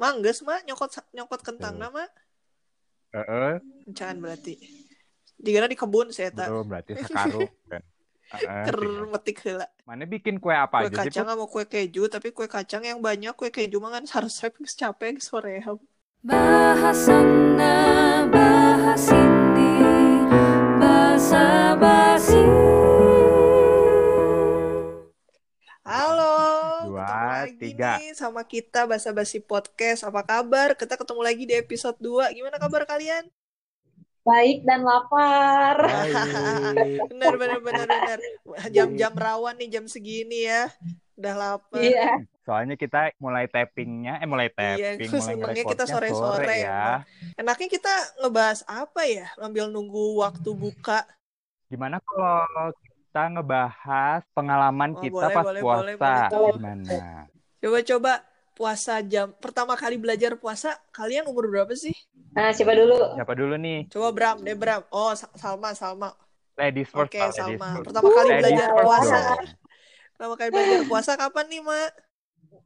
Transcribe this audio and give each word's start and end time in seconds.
Mangges 0.00 0.42
mak 0.42 0.66
nyokot 0.66 0.90
nyokot 1.14 1.40
kentang 1.42 1.74
Tuh. 1.78 1.82
nama. 1.86 2.04
Heeh, 3.14 3.62
Encan 3.86 4.18
berarti. 4.18 4.58
Digana 5.38 5.70
di 5.70 5.78
kebun 5.78 6.10
saya 6.10 6.34
tak. 6.34 6.50
belum 6.50 6.66
berarti 6.66 6.92
sekarung 7.06 7.50
kan. 7.70 7.82
Heeh, 8.34 8.64
Ker 8.66 8.78
metik 9.12 9.38
heula. 9.46 9.66
Mana 9.86 10.02
bikin 10.08 10.42
kue 10.42 10.50
apa 10.56 10.82
Kue 10.82 10.90
aja 10.90 11.06
sih? 11.06 11.14
kacang 11.14 11.26
sama 11.30 11.44
kue 11.46 11.64
keju, 11.68 12.10
tapi 12.10 12.34
kue 12.34 12.50
kacang 12.50 12.82
yang 12.82 12.98
banyak, 12.98 13.30
kue 13.38 13.52
keju 13.54 13.78
mah 13.78 13.94
kan 13.94 14.04
harus 14.08 14.32
saya 14.34 14.50
geus 14.50 14.74
capek 14.74 15.20
geus 15.20 15.30
hoream. 15.30 15.78
Bahasana 16.24 17.76
bahas 18.32 19.12
ini 19.12 19.76
Basa 20.80 21.76
basi 21.76 22.42
Dua, 27.14 27.46
lagi 27.46 27.54
tiga. 27.62 27.90
nih 28.02 28.10
sama 28.18 28.42
kita 28.42 28.90
Basa 28.90 29.14
Basi 29.14 29.38
Podcast. 29.38 30.02
Apa 30.02 30.26
kabar? 30.26 30.74
Kita 30.74 30.98
ketemu 30.98 31.22
lagi 31.22 31.46
di 31.46 31.54
episode 31.54 31.94
2. 32.02 32.34
Gimana 32.34 32.58
kabar 32.58 32.82
kalian? 32.82 33.30
Baik 34.26 34.66
dan 34.66 34.82
lapar. 34.82 35.78
Baik. 35.78 37.06
Benar, 37.14 37.34
benar, 37.38 37.60
benar, 37.62 37.86
benar. 37.86 38.18
Jam-jam 38.74 39.14
rawan 39.14 39.54
nih, 39.62 39.78
jam 39.78 39.84
segini 39.86 40.50
ya. 40.50 40.66
Udah 41.14 41.34
lapar. 41.38 41.78
Iya. 41.78 42.26
Soalnya 42.42 42.74
kita 42.74 43.14
mulai 43.22 43.46
tappingnya, 43.46 44.18
eh 44.18 44.26
mulai 44.26 44.50
Iya, 44.50 44.98
tapping, 44.98 45.10
mulai 45.14 45.22
senengnya 45.38 45.64
kita 45.70 45.84
sore-sore 45.86 46.50
sore 46.50 46.56
ya. 46.58 46.66
ya. 46.66 46.84
Enaknya 47.38 47.68
kita 47.70 47.94
ngebahas 48.26 48.66
apa 48.66 49.06
ya? 49.06 49.30
Sambil 49.38 49.70
nunggu 49.70 50.18
waktu 50.18 50.50
buka. 50.50 51.06
Gimana 51.70 52.02
kalau 52.02 52.74
kita 53.14 53.30
ngebahas 53.30 54.26
pengalaman 54.34 54.90
Oh, 54.90 54.98
kita 54.98 55.30
boleh, 55.30 55.36
pas 55.38 55.46
boleh, 55.46 55.62
puasa? 55.62 55.86
boleh, 55.94 55.94
boleh. 56.34 56.50
Gimana? 56.58 56.98
Coba-coba 57.62 58.12
puasa 58.58 58.94
jam 59.06 59.30
pertama 59.38 59.78
kali 59.78 59.94
belajar 60.02 60.34
puasa, 60.34 60.74
kalian 60.90 61.22
umur 61.30 61.46
berapa 61.46 61.70
sih? 61.78 61.94
Nah, 62.34 62.50
siapa 62.50 62.74
dulu? 62.74 62.98
Siapa 63.14 63.38
dulu 63.38 63.54
nih? 63.54 63.86
Coba 63.86 64.10
Bram, 64.10 64.42
deh 64.42 64.58
Bram. 64.58 64.82
Oh, 64.90 65.14
Sa- 65.14 65.30
Salma, 65.38 65.70
Salma. 65.78 66.10
Ladies 66.58 66.90
first. 66.90 67.14
Oke, 67.14 67.22
ladies 67.22 67.38
Salma. 67.38 67.70
first. 67.70 67.86
Pertama 67.86 68.08
kali 68.10 68.26
Ladies 68.34 68.42
belajar 68.42 68.66
first 68.74 68.82
puasa. 68.82 69.14
dong. 69.14 69.46
Pertama 70.18 70.34
kali 70.34 70.50
belajar 70.50 70.80
puasa 70.90 71.12
kapan 71.14 71.44
nih, 71.54 71.62
Mak? 71.62 71.90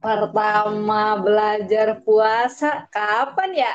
Pertama 0.01 1.01
belajar 1.21 1.87
puasa 2.01 2.89
kapan 2.89 3.49
ya? 3.53 3.73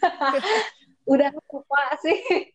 Udah 1.12 1.28
lupa 1.28 1.92
sih. 2.00 2.48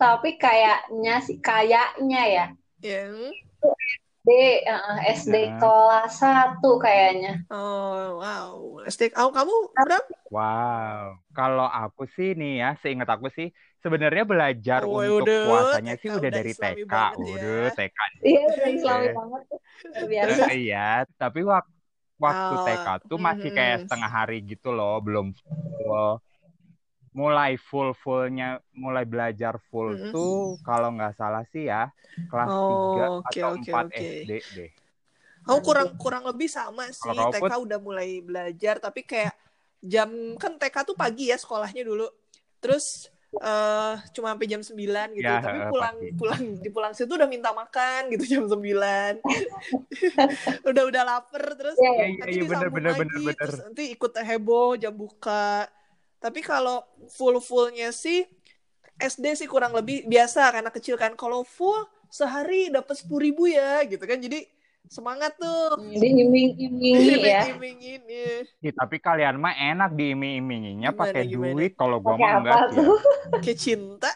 Tapi 0.00 0.40
kayaknya 0.40 1.20
sih 1.20 1.36
kayaknya 1.44 2.24
ya. 2.24 2.46
Yang 2.80 3.36
D, 4.20 4.28
eh, 4.68 4.98
SD 5.16 5.34
Nah. 5.34 5.58
kelas 5.60 6.12
1 6.20 6.70
kayaknya. 6.84 7.40
Oh, 7.50 8.20
wow. 8.20 8.84
SD 8.84 9.12
oh, 9.16 9.32
kamu 9.32 9.54
Bram? 9.74 10.04
Wow, 10.30 11.18
kalau 11.34 11.66
aku 11.66 12.02
sih 12.14 12.28
nih 12.38 12.62
ya, 12.62 12.68
seingat 12.78 13.08
aku 13.10 13.26
sih 13.36 13.48
sebenarnya 13.82 14.22
belajar 14.32 14.80
Oh, 14.86 15.02
untuk 15.02 15.26
udah, 15.26 15.40
puasanya 15.42 15.92
TK 15.92 16.00
sih 16.00 16.08
udah 16.14 16.20
udah 16.20 16.30
dari 16.38 16.52
TK, 16.54 16.92
ya. 16.94 17.16
udah 17.34 17.56
TK. 17.76 17.98
Iya, 18.22 18.40
udah 18.54 18.68
islami 18.76 19.06
Oke. 19.08 19.18
banget. 19.18 19.42
Biasa. 20.12 20.42
Eh, 20.52 20.56
Iya, 20.62 20.78
tapi 21.20 21.40
waktu 21.42 21.74
waktu 22.20 22.54
Oh, 22.54 22.62
TK 22.64 22.86
tuh 23.10 23.18
masih 23.18 23.50
kayak 23.56 23.76
mhm. 23.80 23.82
setengah 23.82 24.10
hari 24.18 24.34
gitu 24.50 24.68
loh, 24.76 24.92
belum 25.06 25.26
full. 25.34 26.20
Mulai 27.10 27.58
full 27.58 27.90
fullnya, 27.90 28.62
mulai 28.70 29.02
belajar 29.02 29.58
full 29.70 29.98
Mhm. 29.98 30.14
tuh 30.14 30.54
kalau 30.62 30.94
nggak 30.94 31.18
salah 31.18 31.42
sih 31.50 31.66
ya 31.66 31.90
kelas 32.30 32.54
Oh, 32.54 32.70
3 32.70 33.04
oke, 33.18 33.26
atau 33.34 33.50
oke, 33.58 33.70
4 33.74 33.86
oke. 33.90 34.06
SD 34.14 34.30
deh. 34.54 34.70
Aku 35.50 35.58
kurang 35.66 35.88
kurang 35.98 36.22
lebih 36.22 36.46
sama 36.46 36.86
sih. 36.94 37.02
Kalau 37.02 37.34
TK 37.34 37.42
Put? 37.42 37.66
udah 37.66 37.78
mulai 37.82 38.22
belajar, 38.22 38.78
tapi 38.78 39.02
kayak 39.02 39.34
jam 39.82 40.06
kan 40.38 40.54
TK 40.54 40.76
tuh 40.86 40.94
pagi 40.94 41.34
ya 41.34 41.36
sekolahnya 41.40 41.82
dulu. 41.82 42.06
Terus 42.62 43.10
eh 43.40 43.94
cuma 44.14 44.30
sampai 44.34 44.46
jam 44.46 44.62
9 44.62 45.06
gitu. 45.18 45.26
Ya, 45.26 45.42
tapi 45.42 45.58
pulang 45.66 45.96
pagi. 45.98 46.14
pulang 46.14 46.42
di 46.62 46.68
pulang 46.70 46.92
situ 46.94 47.10
udah 47.18 47.26
minta 47.26 47.50
makan 47.50 48.00
gitu 48.14 48.24
jam 48.38 48.44
9. 48.46 49.18
udah 50.70 50.82
udah 50.86 51.02
lapar 51.02 51.42
terus 51.58 51.74
Iya, 51.74 51.90
Iya, 51.90 51.90
iya. 51.90 52.06
iya, 52.06 52.18
nanti 52.22 52.36
iya, 52.36 52.42
bener, 52.46 52.68
disambung 52.70 52.76
bener, 52.76 52.92
lagi, 52.94 53.02
bener, 53.02 53.22
bener. 53.26 53.38
terus 53.42 53.58
nanti 53.66 53.82
ikut 53.94 54.12
heboh 54.14 54.68
jam 54.78 54.94
buka. 54.94 55.66
Tapi 56.20 56.44
kalau 56.44 56.84
full-fullnya 57.16 57.90
sih 57.96 58.28
SD 59.00 59.40
sih 59.40 59.48
kurang 59.48 59.72
lebih 59.72 60.04
biasa 60.04 60.52
karena 60.52 60.68
kecil 60.68 61.00
kan. 61.00 61.16
Kalau 61.16 61.40
full 61.42 61.80
sehari 62.12 62.68
dapat 62.68 63.00
sepuluh 63.00 63.24
ribu 63.24 63.48
ya 63.48 63.80
gitu 63.88 64.04
kan. 64.04 64.20
Jadi 64.20 64.44
semangat 64.84 65.32
tuh. 65.40 65.80
Diiming-imingi 65.80 67.24
ya. 67.24 67.48
Iming-imingin 67.48 68.02
ya. 68.60 68.70
Tapi 68.76 69.00
kalian 69.00 69.40
mah 69.40 69.56
enak 69.56 69.96
diiming-iminginya 69.96 70.92
pakai 70.92 71.24
duit, 71.24 71.72
kalau 71.72 72.04
gua 72.04 72.20
mah 72.20 72.44
enggak 72.44 72.60
sih. 72.68 72.76
ya. 72.76 72.86
Kayak 73.40 73.58
cinta. 73.58 74.12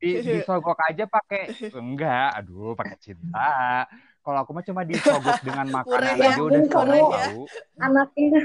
Di, 0.00 0.10
disogok 0.24 0.78
aja 0.86 1.04
pakai 1.04 1.52
enggak, 1.74 2.28
aduh 2.38 2.72
pakai 2.78 2.96
cinta. 3.02 3.84
Kalau 4.20 4.38
aku 4.44 4.50
mah 4.52 4.64
cuma 4.64 4.84
disogok 4.84 5.40
dengan 5.42 5.66
makanan 5.80 6.14
ya. 6.16 6.38
aja 6.38 6.40
udah 6.44 6.60
Murah 6.60 6.70
seneng 6.70 7.02
ya. 7.02 7.24
tahu. 7.26 7.42
Anaknya, 7.80 8.40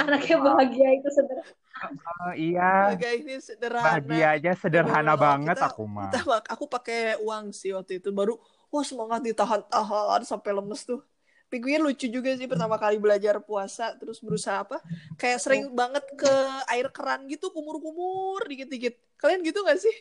anaknya 0.00 0.36
bahagia 0.40 0.88
itu 0.96 1.08
sederhana. 1.12 1.65
Eh, 1.84 2.32
iya, 2.50 2.62
Harga 2.88 3.08
ini 3.12 3.34
sederhana. 3.40 3.84
bahagia 3.84 4.26
aja 4.36 4.50
sederhana 4.56 5.12
Bener, 5.12 5.20
banget 5.24 5.56
kita- 5.56 5.68
aku 5.68 5.82
mah. 5.84 6.10
Kita, 6.12 6.36
aku 6.54 6.64
pakai 6.74 6.98
uang 7.24 7.44
sih 7.52 7.70
waktu 7.76 7.92
itu 8.00 8.08
baru 8.12 8.34
wah 8.72 8.84
semangat 8.84 9.20
ditahan-tahan 9.26 10.20
sampai 10.24 10.50
lemes 10.56 10.82
tuh. 10.88 11.00
Pikir 11.46 11.78
lucu 11.78 12.06
juga 12.10 12.34
sih 12.34 12.48
pertama 12.50 12.74
kali 12.74 12.98
belajar 12.98 13.38
puasa 13.38 13.94
terus 14.00 14.18
berusaha 14.18 14.66
apa 14.66 14.82
kayak 15.20 15.38
sering 15.38 15.62
banget 15.80 16.02
ke 16.18 16.32
air 16.74 16.86
keran 16.90 17.20
gitu 17.30 17.46
kumur-kumur 17.54 18.42
dikit-dikit. 18.50 18.94
Kalian 19.20 19.40
gitu 19.46 19.62
gak 19.62 19.78
sih? 19.78 19.94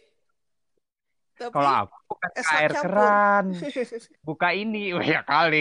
Kalau 1.54 1.72
aku 1.82 1.96
buka 2.10 2.28
air 2.56 2.72
campur. 2.74 2.82
keran, 2.84 3.46
buka 4.28 4.48
ini, 4.62 4.78
oh 4.96 5.04
ya 5.14 5.20
kali. 5.30 5.58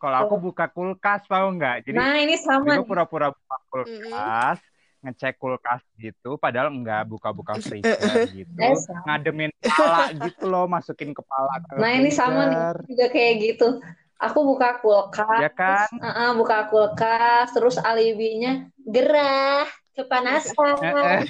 Kalau 0.00 0.16
aku 0.22 0.34
buka 0.46 0.64
kulkas 0.74 1.20
tahu 1.30 1.46
nggak? 1.56 1.74
Jadi 1.86 1.98
Nah, 1.98 2.16
ini 2.24 2.34
sama 2.40 2.72
nih. 2.78 2.86
pura-pura 2.88 3.26
buka 3.36 3.56
kulkas, 3.70 4.58
ngecek 5.02 5.34
kulkas 5.40 5.82
gitu, 6.04 6.28
padahal 6.44 6.68
enggak 6.74 7.00
buka-buka 7.10 7.54
freezer 7.66 8.18
gitu, 8.36 8.60
Eh, 8.62 8.74
sama. 8.86 9.00
ngademin 9.06 9.50
kepala 9.64 9.98
gitu 10.24 10.42
loh, 10.52 10.64
masukin 10.74 11.10
kepala 11.18 11.52
ke 11.68 11.74
Nah, 11.80 11.90
ini 11.98 12.10
sama 12.12 12.42
nih 12.50 12.60
juga 12.90 13.04
kayak 13.14 13.34
gitu. 13.44 13.64
Aku 14.20 14.38
buka 14.44 14.66
kulkas, 14.84 15.40
Ya 15.40 15.48
kan? 15.48 15.88
Heeh, 16.04 16.30
buka 16.38 16.56
kulkas, 16.70 17.46
terus 17.56 17.76
alibinya 17.80 18.68
gerah, 18.94 19.64
kepanasan. 19.96 21.24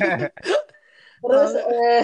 Terus 1.22 1.50
eh, 1.54 2.02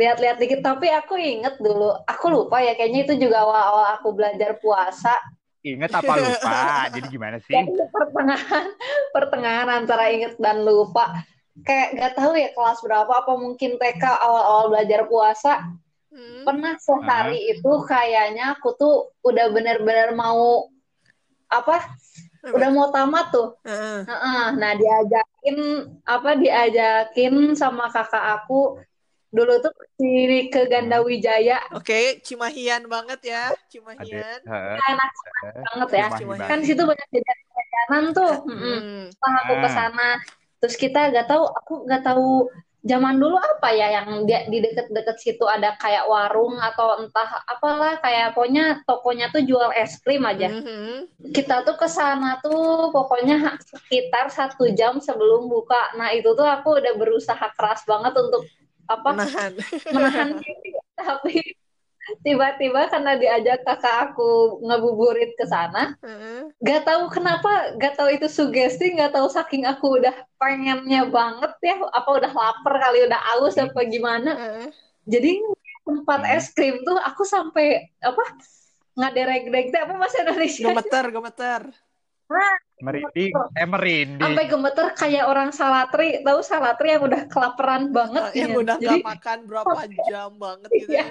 lihat-lihat 0.00 0.36
dikit. 0.40 0.60
Tapi 0.64 0.88
aku 0.90 1.14
inget 1.20 1.54
dulu, 1.60 1.92
aku 2.08 2.24
lupa 2.32 2.60
ya, 2.64 2.72
kayaknya 2.76 3.00
itu 3.08 3.14
juga 3.28 3.44
awal-awal 3.44 3.86
aku 4.00 4.08
belajar 4.16 4.56
puasa. 4.62 5.12
Ingat 5.62 5.90
apa 5.94 6.12
lupa? 6.18 6.50
Jadi 6.94 7.06
gimana 7.06 7.36
sih? 7.38 7.54
Jadi 7.54 7.70
pertengahan, 7.94 8.66
pertengahan 9.14 9.68
antara 9.70 10.10
inget 10.10 10.34
dan 10.42 10.66
lupa. 10.66 11.22
Kayak 11.62 11.88
gak 12.00 12.12
tahu 12.18 12.32
ya 12.34 12.50
kelas 12.50 12.78
berapa, 12.82 13.12
apa 13.12 13.32
mungkin 13.38 13.78
TK 13.78 14.02
awal-awal 14.02 14.74
belajar 14.74 15.06
puasa. 15.06 15.62
Hmm. 16.12 16.44
Pernah 16.44 16.74
sehari 16.76 17.54
itu 17.54 17.72
kayaknya 17.86 18.58
aku 18.58 18.74
tuh 18.74 18.94
udah 19.22 19.46
bener-bener 19.54 20.12
mau 20.12 20.66
apa? 21.46 21.86
Udah 22.42 22.68
mau 22.74 22.90
tamat 22.90 23.30
tuh. 23.30 23.48
Heeh. 23.62 24.02
Heeh, 24.02 24.44
Nah, 24.58 24.72
diajakin 24.74 25.56
apa 26.02 26.30
diajakin 26.34 27.54
sama 27.54 27.86
kakak 27.92 28.42
aku 28.42 28.82
dulu 29.32 29.64
tuh 29.64 29.72
di 29.96 30.46
ke 30.52 30.68
Ganda 30.68 31.00
Wijaya 31.00 31.56
Oke, 31.72 32.20
Cimahian 32.20 32.84
banget 32.84 33.20
ya, 33.24 33.48
Cimahian. 33.66 34.40
heeh, 34.44 34.76
enak 34.92 35.10
heeh. 35.42 35.64
banget 35.64 35.88
ya. 35.90 36.06
Cimahi 36.20 36.44
Kan 36.44 36.60
situ 36.60 36.82
banyak 36.84 37.08
jajanan 37.08 38.04
tuh. 38.12 38.34
Hmm. 38.44 39.08
Setelah 39.08 39.36
aku 39.40 39.54
ke 39.56 39.68
Ah. 39.68 39.72
sana, 39.72 40.08
terus 40.60 40.76
kita 40.76 41.08
gak 41.10 41.26
tahu, 41.26 41.42
aku 41.48 41.74
gak 41.88 42.04
tahu 42.04 42.52
zaman 42.82 43.14
dulu 43.14 43.38
apa 43.38 43.70
ya 43.70 43.94
yang 43.94 44.26
dia 44.26 44.42
di 44.50 44.58
deket-deket 44.58 45.14
situ 45.16 45.46
ada 45.46 45.78
kayak 45.78 46.02
warung 46.04 46.58
atau 46.58 46.98
entah 46.98 47.40
apalah 47.46 48.02
kayak 48.02 48.34
pokoknya 48.34 48.82
tokonya 48.82 49.30
tuh 49.30 49.46
jual 49.46 49.70
es 49.72 49.96
krim 50.02 50.26
aja. 50.26 50.50
Mhm. 50.50 51.08
kita 51.30 51.62
tuh 51.62 51.78
ke 51.78 51.86
sana 51.86 52.42
tuh 52.42 52.90
pokoknya 52.90 53.54
sekitar 53.64 54.28
satu 54.28 54.66
jam 54.74 54.98
sebelum 54.98 55.46
buka. 55.46 55.94
Nah 55.96 56.10
itu 56.10 56.34
tuh 56.34 56.44
aku 56.44 56.76
udah 56.76 56.92
berusaha 56.98 57.46
keras 57.54 57.86
banget 57.86 58.12
untuk 58.12 58.42
apa 58.98 59.10
Menahan. 59.16 59.52
menahan 59.94 60.28
diri, 60.40 60.70
tapi 60.98 61.36
tiba-tiba 62.26 62.90
karena 62.90 63.14
diajak 63.14 63.62
kakak 63.62 64.12
aku 64.12 64.58
ngebuburit 64.66 65.38
ke 65.38 65.46
sana, 65.46 65.94
Heeh. 66.02 66.50
gak 66.58 66.82
tahu 66.82 67.06
kenapa, 67.14 67.78
gak 67.78 67.94
tahu 67.94 68.10
itu 68.10 68.26
sugesti, 68.26 68.90
gak 68.98 69.14
tahu 69.14 69.30
saking 69.30 69.64
aku 69.70 70.02
udah 70.02 70.14
pengennya 70.36 71.06
banget 71.06 71.52
ya, 71.62 71.78
apa 71.78 72.10
udah 72.10 72.32
lapar 72.34 72.74
kali, 72.82 73.06
udah 73.06 73.20
aus 73.38 73.54
apa 73.54 73.80
gimana. 73.86 74.34
Heeh. 74.34 74.68
Jadi 75.06 75.30
tempat 75.82 76.20
es 76.30 76.50
krim 76.54 76.82
tuh 76.86 76.94
aku 76.98 77.26
sampai 77.26 77.90
apa 78.02 78.22
ngaderek-derek 78.98 79.74
apa 79.74 79.94
bahasa 79.98 80.22
Indonesia? 80.22 80.68
Gemeter, 80.70 81.04
gemeter. 81.10 81.60
Merinding, 82.82 83.30
eh 83.54 83.62
merinding. 83.62 84.18
sampai 84.18 84.46
gemeter 84.50 84.86
kayak 84.98 85.24
orang 85.30 85.54
salatri, 85.54 86.18
tahu 86.26 86.42
salatri 86.42 86.90
yang 86.90 87.06
udah 87.06 87.30
kelaparan 87.30 87.94
banget 87.94 88.22
Nah, 88.26 88.34
yang 88.34 88.50
ya. 88.50 88.58
udah 88.58 88.76
Jadi 88.82 88.98
gak 88.98 89.06
makan 89.06 89.38
berapa 89.46 89.78
jam 90.10 90.30
banget 90.34 90.68
gitu 90.74 90.90
ya. 90.90 91.06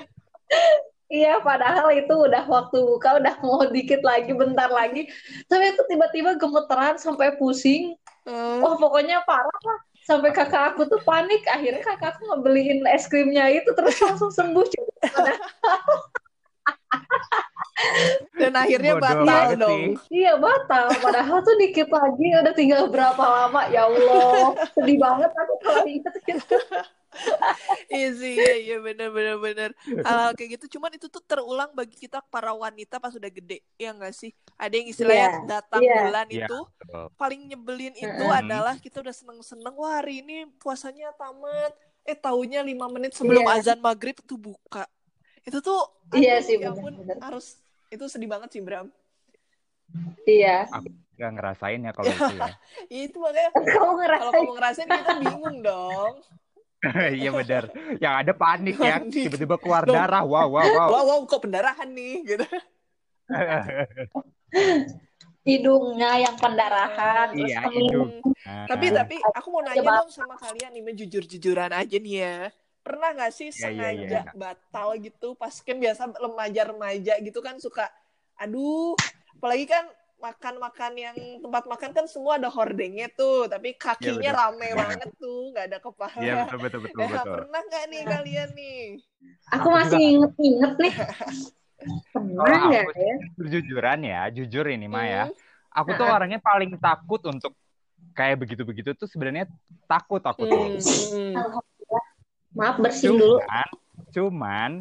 Iya, 1.11 1.43
padahal 1.43 1.91
itu 1.91 2.11
udah 2.11 2.43
waktu 2.47 2.77
buka, 2.87 3.19
udah 3.19 3.35
mau 3.43 3.67
dikit 3.67 3.99
lagi, 3.99 4.31
bentar 4.31 4.71
lagi. 4.71 5.11
Tapi 5.47 5.75
itu 5.75 5.83
tiba-tiba 5.91 6.39
gemeteran 6.39 6.95
sampai 6.99 7.35
pusing. 7.35 7.99
Eh, 8.23 8.57
Wah, 8.63 8.79
pokoknya 8.79 9.19
parah 9.27 9.59
lah. 9.63 9.79
Sampai 10.07 10.31
kakak 10.31 10.75
aku 10.75 10.87
tuh 10.87 11.03
panik. 11.03 11.43
Akhirnya 11.51 11.83
kakak 11.83 12.15
aku 12.15 12.31
ngebeliin 12.31 12.83
es 12.95 13.11
krimnya 13.11 13.47
itu, 13.51 13.71
terus 13.75 13.99
langsung 13.99 14.31
sembuh. 14.31 14.63
Dan 18.35 18.53
akhirnya 18.57 18.93
Bodoh 18.97 19.25
batal 19.25 19.47
dong. 19.57 19.81
Iya, 20.09 20.33
batal. 20.37 20.85
Padahal 20.97 21.37
tuh 21.45 21.55
dikit 21.61 21.87
lagi, 21.93 22.25
udah 22.33 22.53
tinggal 22.57 22.83
berapa 22.89 23.21
lama. 23.21 23.69
Ya 23.69 23.85
Allah, 23.85 24.57
sedih 24.73 24.97
banget 24.97 25.31
aku 25.31 25.53
kalau 25.61 25.83
inget 25.85 26.13
gitu. 26.25 26.57
Iya 27.91 28.07
sih, 28.15 28.39
iya, 28.39 28.55
iya 28.55 28.75
bener 28.79 29.11
bener 29.11 29.35
bener. 29.35 29.69
Hal-hal 29.83 30.31
kayak 30.31 30.55
gitu, 30.55 30.79
cuman 30.79 30.95
itu 30.95 31.11
tuh 31.11 31.19
terulang 31.19 31.67
bagi 31.75 31.99
kita 31.99 32.23
para 32.31 32.55
wanita 32.55 33.03
pas 33.03 33.11
udah 33.11 33.27
gede, 33.27 33.59
ya 33.75 33.91
nggak 33.91 34.15
sih? 34.15 34.31
Ada 34.55 34.79
yang 34.79 34.87
istilahnya 34.87 35.27
Iya, 35.27 35.43
datang 35.43 35.83
iya. 35.83 35.95
bulan 36.07 36.27
Iya, 36.31 36.47
itu 36.47 36.59
betul. 36.79 37.05
paling 37.19 37.41
nyebelin 37.51 37.93
itu 37.99 38.25
adalah 38.31 38.79
kita 38.79 39.03
udah 39.03 39.11
seneng-seneng, 39.11 39.75
wah 39.75 39.99
hari 39.99 40.23
ini 40.23 40.47
puasanya 40.55 41.11
tamat, 41.19 41.75
eh 42.07 42.15
taunya 42.15 42.63
lima 42.63 42.87
menit 42.87 43.11
sebelum 43.11 43.43
Iya. 43.43 43.59
azan 43.59 43.79
maghrib 43.83 44.15
tuh 44.23 44.39
buka. 44.39 44.87
Itu 45.43 45.59
tuh, 45.59 45.83
Iya 46.15 46.39
aduh, 46.39 46.47
sih, 46.47 46.55
ya 46.63 46.71
ampun, 46.71 46.95
bener-bener. 46.95 47.19
harus 47.19 47.59
itu 47.91 48.03
sedih 48.07 48.31
banget 48.31 48.49
sih 48.55 48.61
Bram. 48.63 48.87
Iya. 50.23 50.71
Gak 51.19 51.31
ngerasain 51.35 51.83
ya 51.83 51.91
kalau 51.91 52.07
itu 52.15 52.33
ya. 52.33 52.49
Itu 52.87 53.17
makanya 53.19 53.49
Kamu 53.51 53.67
kalau 53.67 53.93
ngerasain 53.99 54.31
kamu 54.33 54.51
ngerasain 54.55 54.87
kita 54.89 55.13
bingung 55.19 55.57
dong. 55.61 56.13
Iya 57.13 57.29
benar. 57.29 57.69
Yang 58.01 58.13
ada 58.25 58.33
panik 58.33 58.73
ya, 58.81 58.97
tiba-tiba 59.05 59.53
keluar 59.61 59.85
Loh. 59.85 59.93
darah. 59.93 60.25
Wow, 60.25 60.49
wow, 60.49 60.65
wow. 60.65 60.87
Wow, 60.89 61.03
wow, 61.05 61.19
kok 61.29 61.45
pendarahan 61.45 61.85
nih 61.85 62.25
gitu. 62.25 62.41
hidungnya 65.45 66.25
yang 66.25 66.35
pendarahan. 66.41 67.37
terus 67.37 67.53
Iya, 67.53 67.69
hidung. 67.69 68.09
Tapi 68.65 68.85
Ah. 68.89 69.05
tapi 69.05 69.15
aku 69.21 69.47
mau 69.53 69.61
nanya 69.61 69.77
Coba. 69.77 69.93
dong 70.01 70.09
sama 70.09 70.35
kalian 70.41 70.73
nih, 70.73 71.05
jujur-jujuran 71.05 71.69
aja 71.69 71.97
nih 72.01 72.15
ya. 72.17 72.37
Pernah 72.81 73.09
nggak 73.13 73.31
sih 73.33 73.49
Iya, 73.53 73.53
iya, 73.53 73.67
sengaja 73.69 74.19
iya. 74.25 74.33
batal 74.33 74.97
gitu 74.97 75.37
pas 75.37 75.53
kan 75.53 75.77
biasa 75.77 76.09
remaja-remaja 76.17 77.13
gitu 77.21 77.39
kan 77.39 77.61
suka 77.61 77.85
aduh, 78.41 78.97
apalagi 79.37 79.69
kan 79.69 79.85
makan-makan 80.21 80.93
yang 80.97 81.17
tempat 81.41 81.65
makan 81.65 81.91
kan 81.97 82.05
semua 82.05 82.37
ada 82.37 82.49
hordengnya 82.49 83.09
tuh, 83.13 83.49
tapi 83.49 83.73
kakinya 83.73 84.33
betul. 84.33 84.41
rame 84.41 84.67
banget 84.81 85.09
tuh, 85.17 85.41
nggak 85.53 85.65
ada 85.65 85.77
kepala. 85.81 86.21
Iya 86.21 86.33
betul 86.45 86.59
betul 86.61 86.79
betul 86.85 87.01
Ya, 87.01 87.07
betul. 87.09 87.35
pernah 87.41 87.61
nggak 87.65 87.83
nih 87.89 88.01
kalian 88.05 88.49
nih? 88.53 88.81
Aku 89.57 89.67
masih 89.73 90.01
inget-inget 90.01 90.73
nih. 90.77 90.93
Pernah 92.13 92.59
nggak 92.69 92.85
ya? 92.93 93.15
Jujuran 93.41 93.99
ya, 94.05 94.21
jujur 94.29 94.65
ini 94.69 94.85
mah 94.85 95.05
ya. 95.09 95.23
Hmm. 95.25 95.35
Aku 95.81 95.89
tuh 95.97 96.05
orangnya 96.05 96.37
paling 96.37 96.77
takut 96.77 97.21
untuk 97.25 97.57
kayak 98.13 98.43
begitu-begitu 98.43 98.93
tuh 98.93 99.07
sebenarnya 99.09 99.49
takut 99.89 100.21
aku 100.21 100.45
tuh. 100.45 100.77
Hmm, 100.77 101.33
Maaf 102.51 102.75
bersihin 102.79 103.15
dulu. 103.15 103.37
Cuman, 103.39 103.67
cuman 104.11 104.71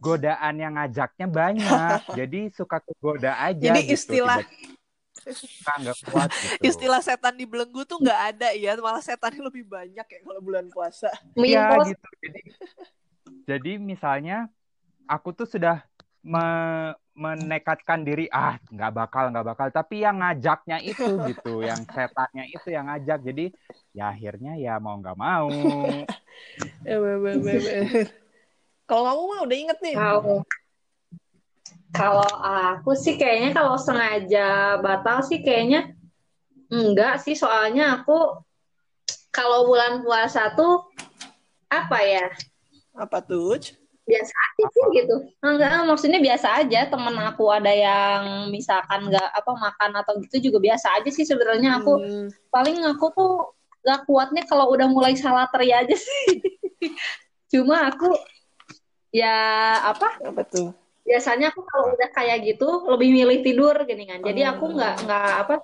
godaan 0.00 0.54
yang 0.56 0.72
ngajaknya 0.76 1.26
banyak. 1.28 1.98
jadi 2.18 2.40
suka 2.52 2.80
kegoda 2.80 3.36
aja 3.36 3.72
Jadi 3.72 3.80
gitu. 3.88 3.94
istilah- 3.96 4.44
nggak 5.80 5.98
kuat 6.08 6.30
gitu. 6.32 6.62
Istilah 6.64 7.00
setan 7.04 7.36
di 7.36 7.44
belenggu 7.44 7.84
tuh 7.84 8.00
nggak 8.00 8.20
ada 8.36 8.48
ya, 8.56 8.72
malah 8.80 9.04
setannya 9.04 9.44
lebih 9.44 9.68
banyak 9.68 10.06
ya 10.06 10.18
kalau 10.24 10.40
bulan 10.40 10.64
puasa. 10.72 11.12
Iya 11.36 11.76
gitu. 11.92 12.08
Jadi, 12.24 12.40
jadi 13.44 13.72
misalnya 13.76 14.48
aku 15.04 15.36
tuh 15.36 15.44
sudah 15.44 15.84
me- 16.24 16.96
menekatkan 17.16 18.00
diri 18.00 18.32
ah 18.32 18.56
nggak 18.72 18.92
bakal 18.96 19.28
nggak 19.28 19.46
bakal 19.46 19.66
tapi 19.68 20.00
yang 20.00 20.20
ngajaknya 20.24 20.80
itu 20.80 21.04
gitu 21.28 21.60
yang 21.60 21.84
setannya 21.90 22.48
itu 22.48 22.68
yang 22.72 22.88
ngajak 22.88 23.20
jadi 23.20 23.44
ya 23.90 24.14
akhirnya 24.14 24.54
ya 24.56 24.78
mau 24.78 24.96
nggak 24.96 25.18
mau. 25.18 25.50
Kalau 28.88 29.02
kamu 29.06 29.22
mah 29.22 29.40
udah 29.46 29.56
inget 29.58 29.78
nih. 29.82 29.94
Kalau 29.94 30.42
kalau 31.90 32.30
aku 32.42 32.94
sih 32.94 33.18
kayaknya 33.18 33.50
kalau 33.54 33.74
sengaja 33.74 34.78
batal 34.78 35.26
sih 35.26 35.42
kayaknya 35.42 35.90
enggak 36.70 37.18
sih 37.18 37.34
soalnya 37.34 37.98
aku 38.02 38.40
kalau 39.34 39.66
bulan 39.66 40.02
puasa 40.06 40.54
tuh 40.54 40.86
apa 41.70 41.98
ya 42.02 42.26
Apa 42.94 43.22
tuh? 43.22 43.58
Biasa 44.10 44.34
aja 44.34 44.64
sih 44.74 44.84
gitu. 44.98 45.16
Enggak 45.40 45.86
maksudnya 45.86 46.18
biasa 46.18 46.48
aja. 46.58 46.80
Temen 46.90 47.14
aku 47.22 47.44
ada 47.48 47.70
yang 47.70 48.50
misalkan 48.50 49.06
nggak 49.06 49.28
apa 49.30 49.52
makan 49.54 49.90
atau 50.02 50.12
gitu 50.26 50.50
juga 50.50 50.58
biasa 50.58 50.98
aja 50.98 51.10
sih 51.14 51.22
sebenarnya. 51.22 51.78
Aku 51.78 51.92
Hmm. 51.96 52.26
paling 52.50 52.82
aku 52.82 53.06
tuh 53.14 53.32
gak 53.80 54.04
kuatnya 54.04 54.44
kalau 54.44 54.68
udah 54.68 54.90
mulai 54.90 55.14
salah 55.16 55.46
teri 55.48 55.70
aja 55.72 55.94
sih. 55.94 56.26
Cuma 57.52 57.88
aku 57.88 58.10
ya 59.10 59.34
apa? 59.86 60.18
Apa 60.20 60.42
tuh? 60.46 60.74
biasanya 61.00 61.50
aku 61.50 61.66
kalau 61.66 61.90
udah 61.96 62.08
kayak 62.14 62.38
gitu 62.46 62.86
lebih 62.86 63.10
milih 63.10 63.38
tidur 63.42 63.74
gini 63.82 64.06
kan. 64.06 64.22
Jadi 64.22 64.46
aku 64.46 64.70
nggak 64.78 64.94
nggak 65.08 65.30
apa 65.42 65.54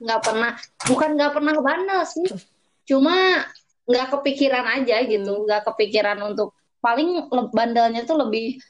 nggak 0.00 0.20
pernah 0.24 0.52
bukan 0.88 1.10
nggak 1.20 1.32
pernah 1.36 1.54
bandel 1.60 2.00
sih. 2.08 2.28
Cuma 2.88 3.44
nggak 3.84 4.06
kepikiran 4.16 4.64
aja 4.80 5.04
gitu. 5.04 5.44
Nggak 5.44 5.68
kepikiran 5.68 6.16
untuk 6.24 6.56
paling 6.84 7.08
bandelnya 7.50 8.04
tuh 8.04 8.20
lebih 8.20 8.60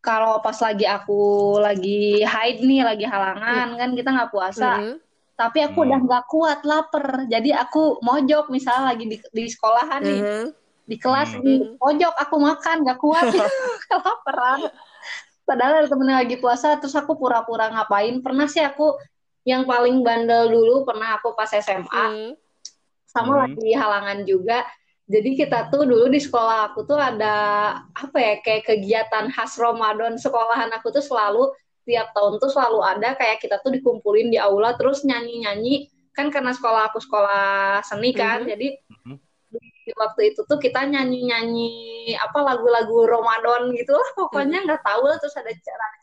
kalau 0.00 0.40
pas 0.40 0.56
lagi 0.56 0.88
aku 0.88 1.20
lagi 1.60 2.24
haid 2.24 2.64
nih 2.64 2.80
lagi 2.80 3.04
halangan 3.04 3.76
kan 3.76 3.90
kita 3.92 4.08
nggak 4.08 4.32
puasa 4.32 4.80
Hmm. 4.80 4.96
tapi 5.36 5.58
aku 5.60 5.84
Hmm. 5.84 5.86
udah 5.92 6.00
nggak 6.08 6.24
kuat 6.32 6.60
lapar 6.64 7.28
jadi 7.28 7.60
aku 7.60 8.00
mojok 8.00 8.48
misalnya 8.48 8.96
lagi 8.96 9.04
di, 9.04 9.16
di 9.20 9.44
sekolahan 9.46 10.00
nih 10.00 10.20
Hmm. 10.24 10.48
di 10.88 10.96
kelas 10.96 11.36
Hmm. 11.36 11.44
di 11.44 11.54
pojok 11.76 12.14
aku 12.16 12.36
makan 12.40 12.76
nggak 12.88 12.98
kuat 12.98 13.26
kelaparan 13.92 14.72
padahal 15.44 15.84
ada 15.84 15.88
temen 15.92 16.08
lagi 16.08 16.40
puasa 16.40 16.80
terus 16.80 16.96
aku 16.96 17.12
pura-pura 17.20 17.68
ngapain 17.68 18.24
pernah 18.24 18.48
sih 18.48 18.64
aku 18.64 18.96
yang 19.44 19.64
paling 19.64 20.00
bandel 20.00 20.48
dulu 20.48 20.88
pernah 20.88 21.20
aku 21.20 21.36
pas 21.36 21.52
SMA 21.52 21.84
Hmm. 22.08 22.32
sama 23.04 23.32
Hmm. 23.34 23.40
lagi 23.44 23.70
halangan 23.74 24.18
juga 24.24 24.64
jadi 25.08 25.30
kita 25.34 25.72
tuh 25.72 25.88
dulu 25.88 26.12
di 26.12 26.20
sekolah 26.20 26.70
aku 26.72 26.84
tuh 26.84 27.00
ada 27.00 27.34
apa 27.96 28.18
ya 28.20 28.34
kayak 28.44 28.68
kegiatan 28.68 29.32
khas 29.32 29.56
Ramadan 29.56 30.20
sekolahan 30.20 30.68
aku 30.76 30.92
tuh 30.92 31.00
selalu 31.00 31.48
tiap 31.88 32.12
tahun 32.12 32.36
tuh 32.36 32.52
selalu 32.52 32.84
ada 32.84 33.16
kayak 33.16 33.40
kita 33.40 33.64
tuh 33.64 33.72
dikumpulin 33.72 34.28
di 34.28 34.36
aula 34.36 34.76
terus 34.76 35.08
nyanyi-nyanyi 35.08 35.88
kan 36.12 36.28
karena 36.28 36.52
sekolah 36.52 36.92
aku 36.92 37.00
sekolah 37.00 37.80
seni 37.80 38.12
kan 38.12 38.44
Mhm. 38.44 38.48
jadi 38.52 38.68
Mhm. 39.08 39.16
di 39.88 39.92
waktu 39.96 40.20
itu 40.36 40.44
tuh 40.44 40.60
kita 40.60 40.84
nyanyi-nyanyi 40.84 42.12
apa 42.20 42.44
lagu-lagu 42.44 43.08
Ramadan 43.08 43.72
gitu 43.72 43.96
lah 43.96 44.08
pokoknya 44.12 44.60
nggak 44.68 44.84
tahu 44.84 45.08
lah 45.08 45.16
terus 45.16 45.32
ada 45.40 45.48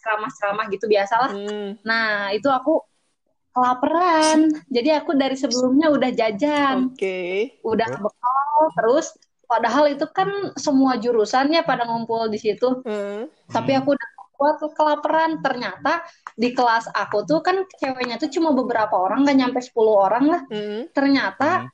ceramah-ceramah 0.01 0.65
gitu 0.73 0.89
biasalah 0.89 1.29
Hmm. 1.29 1.77
nah 1.85 2.33
itu 2.33 2.49
aku 2.49 2.81
kelaparan 3.55 4.51
jadi 4.67 4.99
aku 4.99 5.15
dari 5.15 5.39
sebelumnya 5.39 5.87
udah 5.87 6.11
jajan 6.11 6.91
Oke. 6.91 7.55
udah 7.63 7.87
bekal 7.87 8.59
terus 8.75 9.15
padahal 9.45 9.87
itu 9.87 10.03
kan 10.11 10.27
semua 10.59 10.99
jurusannya 10.99 11.63
pada 11.63 11.87
ngumpul 11.87 12.27
di 12.27 12.35
situ 12.35 12.83
Hmm. 12.83 13.31
tapi 13.47 13.71
aku 13.73 13.95
udah 13.95 14.09
kuat 14.35 14.55
tuh 14.59 14.71
kelaparan 14.75 15.39
ternyata 15.39 16.03
di 16.35 16.51
kelas 16.51 16.91
aku 16.91 17.23
tuh 17.23 17.39
kan 17.39 17.63
ceweknya 17.79 18.19
tuh 18.19 18.27
cuma 18.27 18.51
beberapa 18.51 18.91
orang 18.91 19.23
nggak 19.23 19.37
nyampe 19.39 19.59
10 19.63 19.95
orang 19.95 20.23
lah 20.27 20.41
Hmm. 20.51 20.91
ternyata 20.91 21.49
Hmm. 21.63 21.71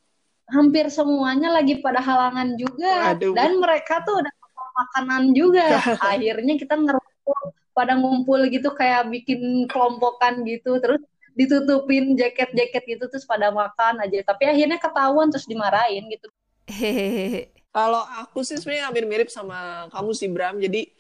hampir 0.52 0.86
semuanya 0.94 1.50
lagi 1.50 1.82
pada 1.82 1.98
halangan 2.04 2.54
juga 2.54 3.18
Waduh. 3.18 3.34
dan 3.34 3.58
mereka 3.58 4.06
tuh 4.06 4.22
udah 4.22 4.34
makan 4.38 4.70
makanan 4.78 5.24
juga 5.34 5.66
akhirnya 6.14 6.54
kita 6.60 6.76
ngerumpul 6.78 7.40
pada 7.72 7.96
ngumpul 7.96 8.40
gitu 8.52 8.70
kayak 8.76 9.08
bikin 9.10 9.66
kelompokan 9.66 10.44
gitu 10.44 10.78
terus 10.84 11.02
ditutupin 11.34 12.14
jaket-jaket 12.20 12.84
gitu 12.98 13.06
terus 13.08 13.24
pada 13.24 13.50
makan 13.50 14.04
aja 14.04 14.24
tapi 14.28 14.48
akhirnya 14.48 14.78
ketahuan 14.78 15.32
terus 15.32 15.48
dimarahin 15.48 16.06
gitu 16.12 16.28
Hehehe. 16.72 17.52
Kalau 17.72 18.04
aku 18.20 18.44
sih 18.44 18.60
sebenarnya 18.60 18.92
hampir 18.92 19.04
mirip 19.08 19.28
sama 19.32 19.88
kamu 19.92 20.12
sih 20.16 20.28
Bram. 20.32 20.60
Jadi 20.60 20.92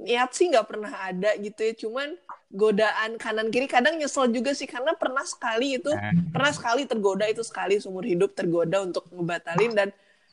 niat 0.00 0.30
sih 0.32 0.48
nggak 0.50 0.66
pernah 0.66 0.90
ada 0.90 1.30
gitu 1.38 1.60
ya. 1.62 1.72
Cuman 1.74 2.08
godaan 2.50 3.18
kanan 3.18 3.50
kiri 3.50 3.70
kadang 3.70 3.98
nyesel 3.98 4.30
juga 4.30 4.54
sih 4.54 4.66
karena 4.66 4.94
pernah 4.98 5.22
sekali 5.22 5.78
itu 5.78 5.90
Nah. 5.90 6.14
pernah 6.34 6.52
sekali 6.54 6.82
tergoda 6.86 7.26
itu 7.30 7.42
sekali 7.46 7.78
seumur 7.78 8.02
hidup 8.02 8.34
tergoda 8.34 8.82
untuk 8.82 9.06
ngebatalin 9.10 9.70
dan 9.74 9.88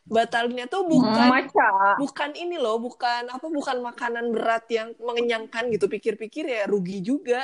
batalinnya 0.07 0.71
tuh 0.71 0.87
bukan 0.87 1.27
maca 1.29 1.99
bukan 1.99 2.31
ini 2.33 2.55
loh 2.55 2.79
bukan 2.79 3.27
apa 3.27 3.43
bukan 3.43 3.83
makanan 3.83 4.31
berat 4.31 4.65
yang 4.71 4.95
mengenyangkan 5.03 5.67
gitu 5.67 5.91
pikir-pikir 5.91 6.47
ya 6.47 6.63
rugi 6.63 7.03
juga 7.03 7.43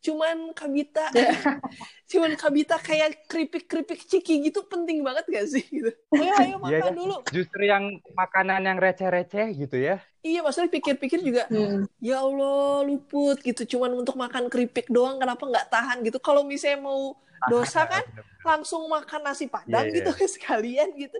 cuman 0.00 0.56
kabita 0.56 1.12
cuman 2.10 2.32
kabita 2.34 2.76
kayak 2.80 3.28
keripik-keripik 3.30 4.00
ciki 4.08 4.40
gitu 4.48 4.64
penting 4.66 5.04
banget 5.04 5.24
gak 5.28 5.46
sih 5.46 5.62
gitu 5.62 5.90
ayo 6.16 6.32
ayo 6.40 6.54
makan 6.58 6.72
Iya 6.72 6.78
kan? 6.80 6.94
dulu 6.96 7.14
Justru 7.30 7.62
yang 7.68 7.84
makanan 8.16 8.60
yang 8.66 8.78
receh-receh 8.80 9.46
gitu 9.60 9.76
ya. 9.78 10.00
iya 10.20 10.40
maksudnya 10.44 10.68
pikir-pikir 10.72 11.20
juga 11.24 11.42
Hmm. 11.48 11.84
ya 12.00 12.20
Allah 12.20 12.84
luput 12.84 13.40
gitu 13.40 13.76
cuman 13.76 13.92
untuk 14.04 14.16
makan 14.16 14.48
keripik 14.52 14.86
doang 14.92 15.16
kenapa 15.20 15.42
nggak 15.48 15.66
tahan 15.72 15.98
gitu 16.04 16.18
kalau 16.20 16.42
misalnya 16.44 16.80
mau 16.80 17.16
dosa 17.48 17.84
kan 17.92 18.04
langsung 18.44 18.84
makan 18.88 19.20
nasi 19.24 19.48
padang 19.48 19.88
Iya, 19.88 19.96
gitu 20.00 20.10
sekalian 20.36 20.92
gitu 20.96 21.18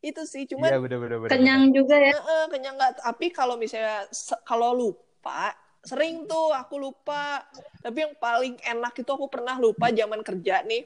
itu 0.00 0.22
sih 0.24 0.48
cuman 0.48 0.70
Iya 0.72 0.78
bener-bener. 0.80 1.28
Kenyang 1.28 1.62
juga 1.76 1.94
ya. 2.00 2.12
Heeh, 2.16 2.44
kenyang 2.48 2.74
nggak 2.80 2.92
tapi 3.04 3.26
kalau 3.30 3.54
misalnya 3.60 4.08
kalau 4.48 4.72
lupa 4.72 5.52
sering 5.84 6.28
tuh 6.28 6.52
aku 6.52 6.76
lupa 6.76 7.44
tapi 7.80 8.04
yang 8.04 8.14
paling 8.20 8.60
enak 8.60 8.92
itu 9.00 9.10
aku 9.10 9.26
pernah 9.32 9.56
lupa 9.56 9.88
zaman 9.88 10.20
kerja 10.20 10.60
nih 10.64 10.84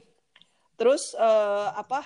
terus 0.79 1.15
eh, 1.15 1.67
apa 1.75 2.03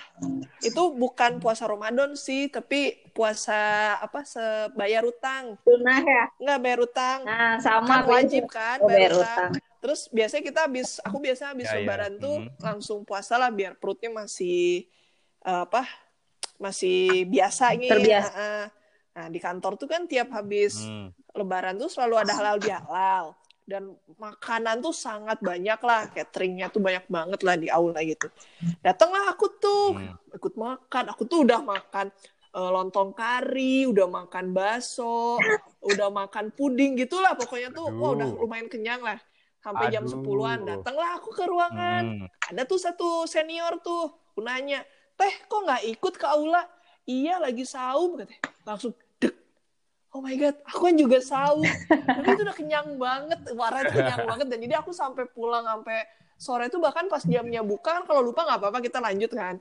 itu 0.60 0.92
bukan 0.92 1.40
puasa 1.40 1.64
Ramadan 1.66 2.14
sih 2.14 2.50
tapi 2.52 3.10
puasa 3.16 3.96
apa 3.98 4.22
sebayar 4.26 5.02
utang 5.06 5.56
Tunah 5.64 6.00
ya. 6.04 6.24
nggak 6.40 6.58
bayar 6.60 6.80
utang 6.84 7.20
Nah, 7.24 7.56
sama 7.60 7.86
kan 7.88 8.04
wajib 8.08 8.44
kan 8.50 8.78
Oh, 8.80 8.88
bayar 8.88 9.12
bayar 9.12 9.12
utang 9.16 9.50
utang. 9.52 9.52
terus 9.80 10.00
biasanya 10.12 10.44
kita 10.44 10.60
habis 10.68 10.88
aku 11.00 11.16
biasa 11.24 11.42
habis 11.56 11.68
Ya, 11.68 11.72
ya. 11.72 11.80
lebaran 11.80 12.12
tuh 12.20 12.36
Hmm. 12.44 12.48
langsung 12.60 12.98
puasa 13.08 13.34
lah 13.40 13.48
biar 13.52 13.72
perutnya 13.80 14.10
masih 14.12 14.84
eh, 15.44 15.62
apa 15.66 15.84
masih 16.60 17.24
biasa 17.32 17.72
nih 17.76 17.88
Terbiasa. 17.88 18.30
Heeh. 18.36 18.62
Nah 19.20 19.28
di 19.28 19.36
kantor 19.36 19.76
tuh 19.76 19.84
kan 19.84 20.08
tiap 20.08 20.32
habis 20.32 20.80
Hmm. 20.80 21.12
lebaran 21.30 21.76
tuh 21.76 21.86
selalu 21.86 22.14
ada 22.18 22.32
halal 22.32 22.56
bihalal 22.56 23.24
dan 23.62 23.92
makanan 24.16 24.80
tuh 24.80 24.90
sangat 24.90 25.36
banyak 25.40 25.76
lah 25.78 26.08
cateringnya 26.08 26.66
tuh 26.66 26.80
banyak 26.80 27.04
banget 27.06 27.40
lah 27.42 27.54
di 27.54 27.68
aula 27.68 28.00
gitu 28.00 28.32
datanglah 28.80 29.28
aku 29.28 29.46
tuh 29.54 29.92
Hmm. 29.92 30.16
ikut 30.32 30.54
makan 30.56 31.04
aku 31.06 31.22
tuh 31.24 31.44
udah 31.44 31.60
makan 31.60 32.08
eh, 32.50 32.70
lontong 32.72 33.12
kari 33.12 33.84
udah 33.84 34.08
makan 34.08 34.50
bakso 34.50 35.36
udah 35.82 36.08
makan 36.10 36.48
puding 36.50 36.96
gitulah 36.96 37.36
pokoknya 37.36 37.70
tuh 37.70 37.92
wah 37.92 38.10
udah 38.10 38.26
Aduh. 38.26 38.40
lumayan 38.40 38.66
kenyang 38.66 38.98
lah 39.00 39.20
sampai 39.60 39.92
jam 39.92 40.02
Aduh. 40.02 40.16
10-an 40.16 40.58
datanglah 40.64 41.10
aku 41.14 41.30
ke 41.30 41.44
ruangan 41.44 42.24
Hmm. 42.24 42.48
ada 42.48 42.64
tuh 42.64 42.80
satu 42.80 43.22
senior 43.24 43.78
tuh 43.80 44.08
aku 44.32 44.40
nanya 44.40 44.80
teh 45.14 45.34
kok 45.44 45.60
nggak 45.60 45.84
ikut 45.90 46.14
ke 46.16 46.24
aula 46.24 46.64
iya 47.04 47.36
lagi 47.36 47.62
saum 47.62 48.16
katanya 48.16 48.40
langsung 48.64 48.96
oh 50.10 50.20
my 50.20 50.34
god 50.34 50.56
aku 50.66 50.90
kan 50.90 50.94
juga 50.98 51.18
saum 51.22 51.62
tapi 51.86 52.26
itu 52.34 52.42
udah 52.42 52.56
kenyang 52.56 52.88
banget 52.98 53.40
warna 53.54 53.86
itu 53.86 53.94
kenyang 53.94 54.26
banget. 54.26 54.46
Dan 54.50 54.58
jadi 54.66 54.74
aku 54.82 54.90
sampai 54.90 55.24
pulang 55.30 55.62
sampai 55.62 56.02
sore 56.40 56.66
itu 56.66 56.80
bahkan 56.80 57.06
pas 57.06 57.22
jamnya 57.22 57.60
buka 57.60 58.00
kan 58.00 58.04
kalau 58.08 58.24
lupa 58.24 58.48
nggak 58.48 58.58
apa-apa 58.58 58.78
kita 58.82 58.98
lanjut 58.98 59.30
kan. 59.30 59.56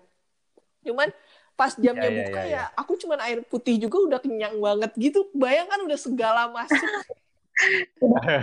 Cuman 0.81 1.11
pas 1.59 1.75
jamnya 1.75 2.07
Ya, 2.07 2.15
ya, 2.15 2.19
buka 2.23 2.39
ya, 2.39 2.45
ya, 2.47 2.55
ya. 2.55 2.63
aku 2.79 2.95
cuman 2.95 3.19
air 3.19 3.43
putih 3.43 3.75
juga 3.77 3.97
udah 3.99 4.19
kenyang 4.23 4.55
banget 4.57 4.91
gitu. 4.95 5.27
Bayangkan 5.35 5.79
udah 5.85 5.99
segala 5.99 6.47
masuk 6.49 6.87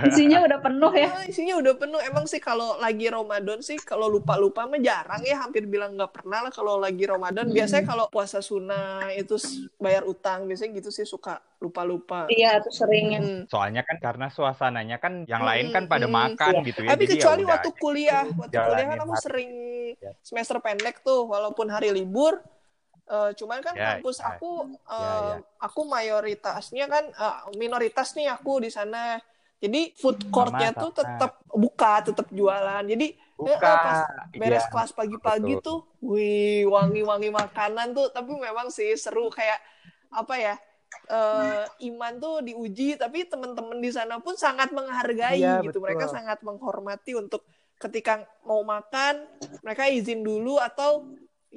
Isinya 0.07 0.45
udah 0.45 0.59
penuh 0.61 0.93
ya. 0.93 1.09
Ah, 1.09 1.25
isinya 1.25 1.55
udah 1.57 1.75
penuh. 1.77 2.01
Emang 2.05 2.25
sih 2.29 2.39
kalau 2.39 2.77
lagi 2.77 3.09
Ramadan 3.09 3.65
sih 3.65 3.81
kalau 3.81 4.13
lupa-lupa 4.13 4.69
mah 4.69 4.79
jarang 4.79 5.25
ya, 5.25 5.41
hampir 5.41 5.65
bilang 5.65 5.97
nggak 5.97 6.13
pernah 6.13 6.45
lah 6.47 6.53
kalau 6.53 6.77
lagi 6.77 7.05
Ramadan. 7.09 7.49
Biasanya 7.49 7.85
kalau 7.89 8.07
puasa 8.13 8.45
sunnah 8.45 9.09
itu 9.17 9.41
bayar 9.81 10.05
utang, 10.05 10.45
biasanya 10.45 10.77
gitu 10.79 10.93
sih 10.93 11.09
suka 11.09 11.41
lupa-lupa. 11.57 12.29
Iya, 12.29 12.61
tuh 12.61 12.73
seringnya. 12.73 13.21
Hmm. 13.25 13.43
Soalnya 13.49 13.83
kan 13.83 13.97
karena 13.97 14.27
suasananya 14.29 15.01
kan 15.01 15.25
yang 15.25 15.41
Hmm, 15.41 15.51
lain 15.51 15.67
kan 15.73 15.85
pada 15.89 16.05
hmm, 16.05 16.15
makan 16.15 16.53
iya. 16.61 16.67
gitu 16.69 16.81
ya. 16.85 16.91
Tapi 16.93 17.03
jadi 17.05 17.09
ya 17.09 17.17
kecuali 17.17 17.43
udah 17.43 17.53
waktu 17.57 17.71
kuliah, 17.81 18.25
waktu 18.37 18.57
kuliah 18.61 18.87
kan 18.93 18.99
aku 19.01 19.15
sering 19.21 19.51
Ya. 19.97 20.13
semester 20.21 20.59
pendek 20.61 21.01
tuh, 21.01 21.25
walaupun 21.31 21.71
hari 21.73 21.89
libur. 21.95 22.43
Eh, 23.07 23.31
cuman 23.39 23.59
kan 23.63 23.75
Ya, 23.79 24.03
kampus 24.03 24.19
ya. 24.19 24.27
aku, 24.35 24.67
Ya, 24.99 24.99
eh, 24.99 25.21
ya. 25.31 25.39
aku 25.63 25.81
mayoritasnya 25.87 26.85
kan 26.91 27.05
eh, 27.07 27.37
minoritas 27.55 28.09
nih 28.19 28.27
aku 28.35 28.59
di 28.67 28.71
sana. 28.71 29.23
Jadi 29.63 29.95
food 29.97 30.19
courtnya 30.35 30.75
tuh 30.75 30.91
tetap 30.93 31.39
buka, 31.55 32.03
tetap 32.03 32.27
jualan. 32.35 32.83
Jadi 32.85 33.15
Buka. 33.39 33.55
eh, 33.55 33.79
pas 33.79 33.99
beres 34.37 34.65
Iya. 34.67 34.73
kelas 34.73 34.91
pagi-pagi 34.93 35.55
betul. 35.55 35.65
tuh, 35.65 35.79
wih 36.03 36.67
wangi-wangi 36.67 37.31
makanan 37.31 37.95
tuh. 37.97 38.07
Tapi 38.11 38.31
memang 38.37 38.69
sih 38.75 38.91
seru 38.99 39.31
kayak 39.31 39.59
apa 40.13 40.35
ya? 40.39 40.55
eh, 41.07 41.65
iman 41.93 42.13
tuh 42.19 42.35
diuji, 42.43 42.99
tapi 42.99 43.27
teman-teman 43.31 43.79
di 43.79 43.91
sana 43.95 44.19
pun 44.19 44.35
sangat 44.35 44.75
menghargai 44.75 45.39
Iya, 45.39 45.63
gitu. 45.63 45.79
betul. 45.79 45.85
Mereka 45.87 46.07
sangat 46.11 46.39
menghormati 46.43 47.15
untuk 47.15 47.47
ketika 47.79 48.25
mau 48.43 48.63
makan, 48.67 49.29
mereka 49.63 49.87
izin 49.87 50.25
dulu 50.27 50.57
atau 50.59 51.05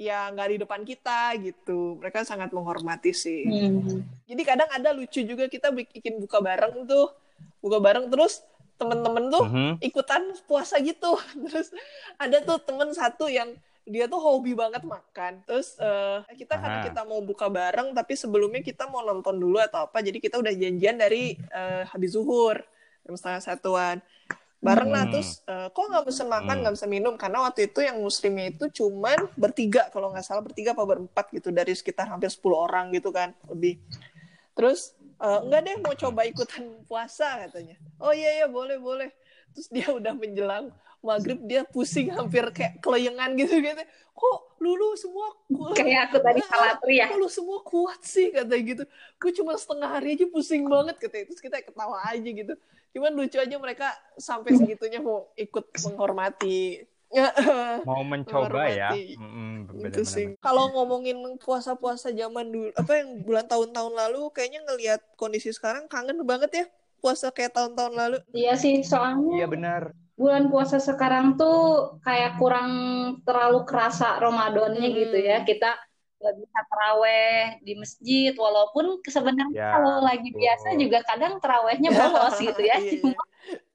ya 0.00 0.32
nggak 0.32 0.48
di 0.48 0.56
depan 0.64 0.80
kita 0.80 1.36
gitu. 1.44 2.00
Mereka 2.00 2.24
sangat 2.24 2.56
menghormati 2.56 3.12
sih. 3.12 3.44
Hmm. 3.44 4.00
Jadi 4.24 4.42
kadang 4.48 4.72
ada 4.72 4.96
lucu 4.96 5.20
juga 5.20 5.44
kita 5.44 5.68
bikin 5.68 6.16
buka 6.16 6.40
bareng 6.40 6.88
tuh, 6.88 7.12
buka 7.60 7.76
bareng 7.76 8.08
terus 8.08 8.40
temen-temen 8.80 9.28
tuh 9.28 9.44
Mhm. 9.44 9.70
ikutan 9.84 10.32
puasa 10.48 10.80
gitu. 10.80 11.12
Terus 11.44 11.68
ada 12.16 12.40
tuh 12.40 12.56
temen 12.64 12.88
satu 12.96 13.28
yang 13.28 13.52
dia 13.84 14.08
tuh 14.08 14.16
hobi 14.16 14.56
banget 14.56 14.80
makan. 14.88 15.44
Terus 15.44 15.76
eh, 15.76 16.24
kita 16.32 16.56
karena 16.56 16.80
Aha. 16.80 16.86
kita 16.88 17.04
mau 17.04 17.20
buka 17.20 17.52
bareng, 17.52 17.92
tapi 17.92 18.16
sebelumnya 18.16 18.64
kita 18.64 18.88
mau 18.88 19.04
nonton 19.04 19.36
dulu 19.36 19.60
atau 19.60 19.84
apa. 19.84 20.00
Jadi 20.00 20.16
kita 20.16 20.40
udah 20.40 20.52
janjian 20.56 20.96
dari 20.96 21.36
eh, 21.36 21.84
habis 21.92 22.16
zuhur 22.16 22.56
jam 23.04 23.12
setengah 23.12 23.42
satuan. 23.44 23.96
Bareng 24.60 24.92
lah 24.92 25.08
Hmm. 25.08 25.12
terus 25.16 25.40
eh, 25.48 25.68
kok 25.72 25.84
nggak 25.88 26.04
pesen 26.04 26.28
makan 26.28 26.52
Hmm. 26.52 26.60
nggak 26.62 26.74
bisa 26.76 26.86
minum 26.86 27.14
karena 27.16 27.38
waktu 27.48 27.72
itu 27.72 27.80
yang 27.80 27.96
muslimnya 27.96 28.52
itu 28.52 28.64
cuman 28.68 29.32
bertiga 29.32 29.88
kalau 29.88 30.12
nggak 30.12 30.20
salah 30.20 30.44
bertiga 30.44 30.76
apa 30.76 30.84
berempat 30.84 31.32
gitu 31.32 31.48
dari 31.48 31.72
sekitar 31.72 32.12
hampir 32.12 32.28
10 32.28 32.68
orang 32.68 32.92
gitu 32.92 33.08
kan 33.08 33.32
lebih. 33.48 33.80
Terus 34.52 34.92
eh, 35.16 35.40
enggak 35.40 35.60
deh 35.64 35.76
mau 35.80 35.96
coba 35.96 36.28
ikutan 36.28 36.64
puasa 36.84 37.40
katanya. 37.48 37.80
Oh 37.96 38.12
iya 38.12 38.44
iya 38.44 38.46
boleh 38.48 38.76
boleh. 38.76 39.08
Terus 39.56 39.66
dia 39.72 39.88
udah 39.88 40.12
menjelang 40.12 40.68
maghrib 41.00 41.40
dia 41.48 41.64
pusing 41.64 42.12
hampir 42.12 42.44
kayak 42.52 42.80
kelayangan 42.84 43.32
gitu 43.36 43.60
gitu. 43.60 43.82
Kok 44.12 44.60
lulu 44.60 44.92
semua 45.00 45.32
kuat? 45.48 45.76
Kayak 45.80 46.12
aku 46.12 46.16
tadi 46.20 46.40
salatri 46.44 46.94
ya. 47.00 47.08
Kok 47.08 47.18
lu 47.18 47.28
semua 47.32 47.58
kuat 47.64 48.00
sih 48.04 48.28
kata 48.32 48.54
gitu. 48.60 48.84
Gue 49.16 49.32
cuma 49.32 49.56
setengah 49.56 49.88
hari 49.88 50.16
aja 50.16 50.26
pusing 50.28 50.68
banget 50.68 51.00
katanya. 51.00 51.32
Terus 51.32 51.40
kita 51.40 51.56
ketawa 51.64 52.04
aja 52.04 52.28
gitu. 52.28 52.54
Cuman 52.92 53.10
lucu 53.16 53.38
aja 53.40 53.56
mereka 53.56 53.88
sampai 54.20 54.52
segitunya 54.60 55.00
mau 55.00 55.32
ikut 55.34 55.64
menghormati. 55.88 56.84
Mau 57.90 58.06
mencoba 58.06 58.70
ya. 58.70 58.94
Itu 58.94 59.18
bener-bener. 59.66 60.06
sih. 60.06 60.38
Kalau 60.38 60.70
ngomongin 60.70 61.18
puasa-puasa 61.42 62.14
zaman 62.14 62.54
dulu, 62.54 62.70
apa 62.70 63.02
yang 63.02 63.26
bulan 63.26 63.50
tahun-tahun 63.50 63.98
lalu, 63.98 64.30
kayaknya 64.30 64.62
ngelihat 64.62 65.00
kondisi 65.18 65.50
sekarang 65.50 65.90
kangen 65.90 66.22
banget 66.22 66.50
ya 66.54 66.64
puasa 67.00 67.32
kayak 67.32 67.56
tahun-tahun 67.56 67.94
lalu. 67.96 68.18
Iya 68.30 68.54
sih, 68.54 68.84
soalnya 68.84 69.42
Iya 69.42 69.46
benar. 69.50 69.82
Bulan 70.20 70.52
puasa 70.52 70.76
sekarang 70.76 71.40
tuh 71.40 71.56
kayak 72.04 72.36
kurang 72.36 72.70
terlalu 73.24 73.64
kerasa 73.64 74.20
Ramadannya 74.20 74.84
Hmm. 74.84 74.98
gitu 75.00 75.16
ya. 75.16 75.40
Kita 75.42 75.70
nggak 76.20 76.34
bisa 76.36 76.58
teraweh 76.68 77.40
di 77.64 77.72
masjid, 77.74 78.32
walaupun 78.36 79.00
sebenarnya 79.00 79.56
Ya, 79.56 79.72
kalau 79.72 80.04
lagi 80.04 80.28
betul. 80.28 80.40
biasa 80.44 80.66
juga 80.76 80.98
kadang 81.02 81.40
terawehnya 81.40 81.88
bolos 81.90 82.36
gitu 82.44 82.60
ya. 82.60 82.76
Iya, 82.76 83.00
Cuma 83.00 83.24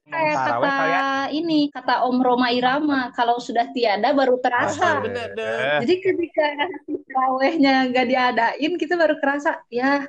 kayak 0.06 0.34
Taraweh 0.38 0.70
kata 0.70 0.94
ini, 1.34 1.60
kata 1.66 1.94
Om 2.06 2.18
Roma 2.22 2.48
Irama, 2.54 3.10
kalau 3.10 3.42
sudah 3.42 3.66
tiada 3.74 4.14
baru 4.14 4.38
terasa. 4.38 5.02
bener. 5.02 5.34
Eh, 5.34 5.82
Jadi 5.82 5.94
ketika 5.98 6.46
terawehnya 7.10 7.90
nggak 7.90 8.06
diadain, 8.06 8.72
kita 8.78 8.94
baru 8.94 9.18
kerasa, 9.18 9.66
ya 9.66 10.06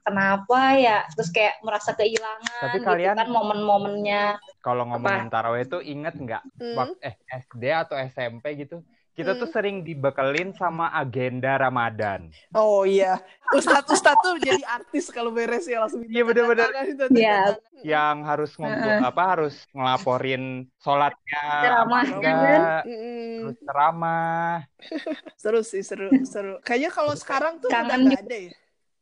kenapa 0.00 0.80
ya? 0.80 1.04
Terus 1.12 1.28
kayak 1.28 1.60
merasa 1.60 1.92
kehilangan 1.92 2.72
Tapi 2.72 2.80
gitu 2.80 2.88
kalian- 2.88 3.18
kan 3.20 3.28
momen-momennya. 3.28 4.24
Kalau 4.64 4.88
ngomongin 4.88 5.28
taraweh 5.28 5.68
itu 5.68 5.78
inget 5.84 6.16
nggak 6.16 6.40
Hmm. 6.56 6.74
waktu 6.74 6.96
eh 7.04 7.14
SD 7.28 7.62
atau 7.68 8.00
SMP 8.00 8.56
gitu 8.56 8.80
kita 9.14 9.38
tuh 9.38 9.46
Hmm. 9.46 9.54
sering 9.54 9.76
dibekelin 9.86 10.50
sama 10.58 10.90
agenda 10.90 11.54
Ramadan. 11.54 12.34
Oh 12.50 12.82
iya, 12.82 13.22
Ustadz 13.54 13.86
Ustadz 13.86 14.18
tuh 14.18 14.42
jadi 14.42 14.58
artis 14.66 15.06
kalau 15.14 15.30
beres 15.30 15.70
ya 15.70 15.86
langsung. 15.86 16.02
Iya, 16.02 16.26
bener-bener. 16.26 16.66
Iya. 17.14 17.54
Yang 17.86 18.16
harus 18.26 18.50
ngumpul 18.58 18.90
apa 18.90 19.22
harus 19.22 19.54
ngelaporin 19.70 20.66
sholatnya 20.82 21.42
Ceramah, 21.62 22.02
enggak, 22.10 22.34
kan? 22.34 22.62
terus 23.38 23.58
ceramah. 23.62 24.54
Seru 25.38 25.60
sih, 25.62 25.86
seru, 25.86 26.10
seru. 26.26 26.58
Kayaknya 26.66 26.90
kalau 26.90 27.14
sekarang 27.14 27.62
tuh 27.62 27.70
udah 27.70 27.86
Kangen 27.86 28.10
nggak 28.10 28.22
ada 28.26 28.38
ya. 28.40 28.52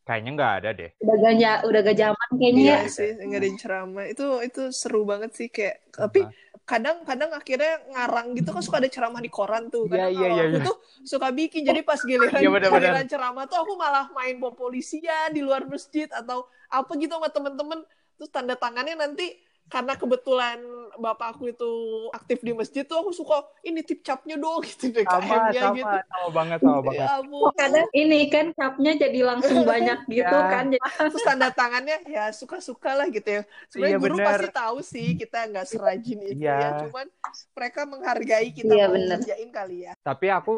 Kayaknya 0.03 0.31
nggak 0.35 0.53
ada 0.59 0.71
deh. 0.75 0.91
Udah 0.99 1.17
gak, 1.23 1.35
ja- 1.39 1.63
udah 1.63 1.81
gak 1.87 1.99
zaman 1.99 2.29
kayaknya 2.35 2.63
ya. 2.63 2.79
Iya 2.83 2.91
sih, 2.91 3.11
nggak 3.23 3.39
ada 3.39 3.47
yang 3.47 3.59
ceramah. 3.63 4.05
Itu 4.11 4.27
itu 4.43 4.63
seru 4.75 5.01
banget 5.07 5.31
sih 5.39 5.49
kayak. 5.49 5.77
Tapi 5.95 6.21
kadang-kadang 6.63 7.31
akhirnya 7.35 7.73
ngarang 7.91 8.27
gitu 8.39 8.51
kan 8.55 8.63
suka 8.63 8.77
ada 8.83 8.91
ceramah 8.91 9.21
di 9.23 9.31
koran 9.31 9.71
tuh. 9.71 9.87
Iya, 9.91 10.07
iya, 10.11 10.27
iya, 10.31 10.43
aku 10.51 10.59
iya. 10.59 10.65
tuh 10.67 10.77
suka 11.07 11.29
bikin. 11.31 11.63
Jadi 11.67 11.81
pas 11.87 12.01
giliran, 12.03 12.39
bener-bener. 12.39 12.71
giliran 12.71 13.07
ceramah 13.07 13.45
tuh 13.47 13.59
aku 13.63 13.73
malah 13.79 14.07
main 14.15 14.35
bom 14.43 14.55
polisian 14.55 15.31
di 15.31 15.43
luar 15.43 15.67
masjid 15.67 16.11
atau 16.11 16.47
apa 16.71 16.91
gitu 16.99 17.15
sama 17.15 17.31
temen-temen. 17.31 17.81
Terus 18.19 18.31
tanda 18.31 18.55
tangannya 18.59 18.95
nanti 18.99 19.39
karena 19.71 19.95
kebetulan 19.97 20.59
bapakku 21.01 21.49
itu 21.49 21.71
aktif 22.13 22.45
di 22.45 22.53
masjid 22.53 22.83
tuh 22.85 23.01
aku 23.01 23.11
suka 23.15 23.41
ini 23.65 23.81
tip 23.87 24.05
capnya 24.05 24.37
dong 24.37 24.61
gitu 24.69 24.93
sama 25.03 25.51
DKM-nya 25.51 25.63
sama 25.63 25.77
gitu. 25.79 25.97
sama 26.11 26.29
banget 26.37 26.59
sama 26.61 26.81
banget 26.85 27.09
Ya 27.09 27.17
ampun. 27.19 27.51
Kadang 27.57 27.89
ini 27.97 28.19
kan 28.29 28.47
capnya 28.53 28.93
jadi 29.01 29.21
langsung 29.25 29.65
banyak 29.73 29.99
gitu 30.13 30.37
Ya. 30.37 30.51
kan. 30.53 30.65
Jadi, 30.73 30.83
Terus 30.83 31.25
tanda 31.25 31.49
tangannya 31.51 31.97
ya 32.07 32.25
suka-suka 32.37 32.91
lah 32.99 33.07
gitu 33.09 33.29
ya. 33.41 33.43
Sebenarnya 33.73 33.97
Iya, 33.97 34.03
guru 34.03 34.15
bener. 34.21 34.27
pasti 34.29 34.49
tahu 34.53 34.77
sih 34.85 35.07
kita 35.17 35.39
nggak 35.49 35.67
serajin 35.69 36.19
itu 36.21 36.45
Iya. 36.45 36.53
ya. 36.53 36.69
Cuman 36.85 37.07
mereka 37.57 37.81
menghargai 37.89 38.49
kita 38.53 38.73
Iya, 38.77 38.85
mau 38.85 38.93
bener. 38.95 39.09
ngerjain 39.17 39.51
kali 39.51 39.77
ya. 39.89 39.93
tapi 40.05 40.27
aku 40.29 40.51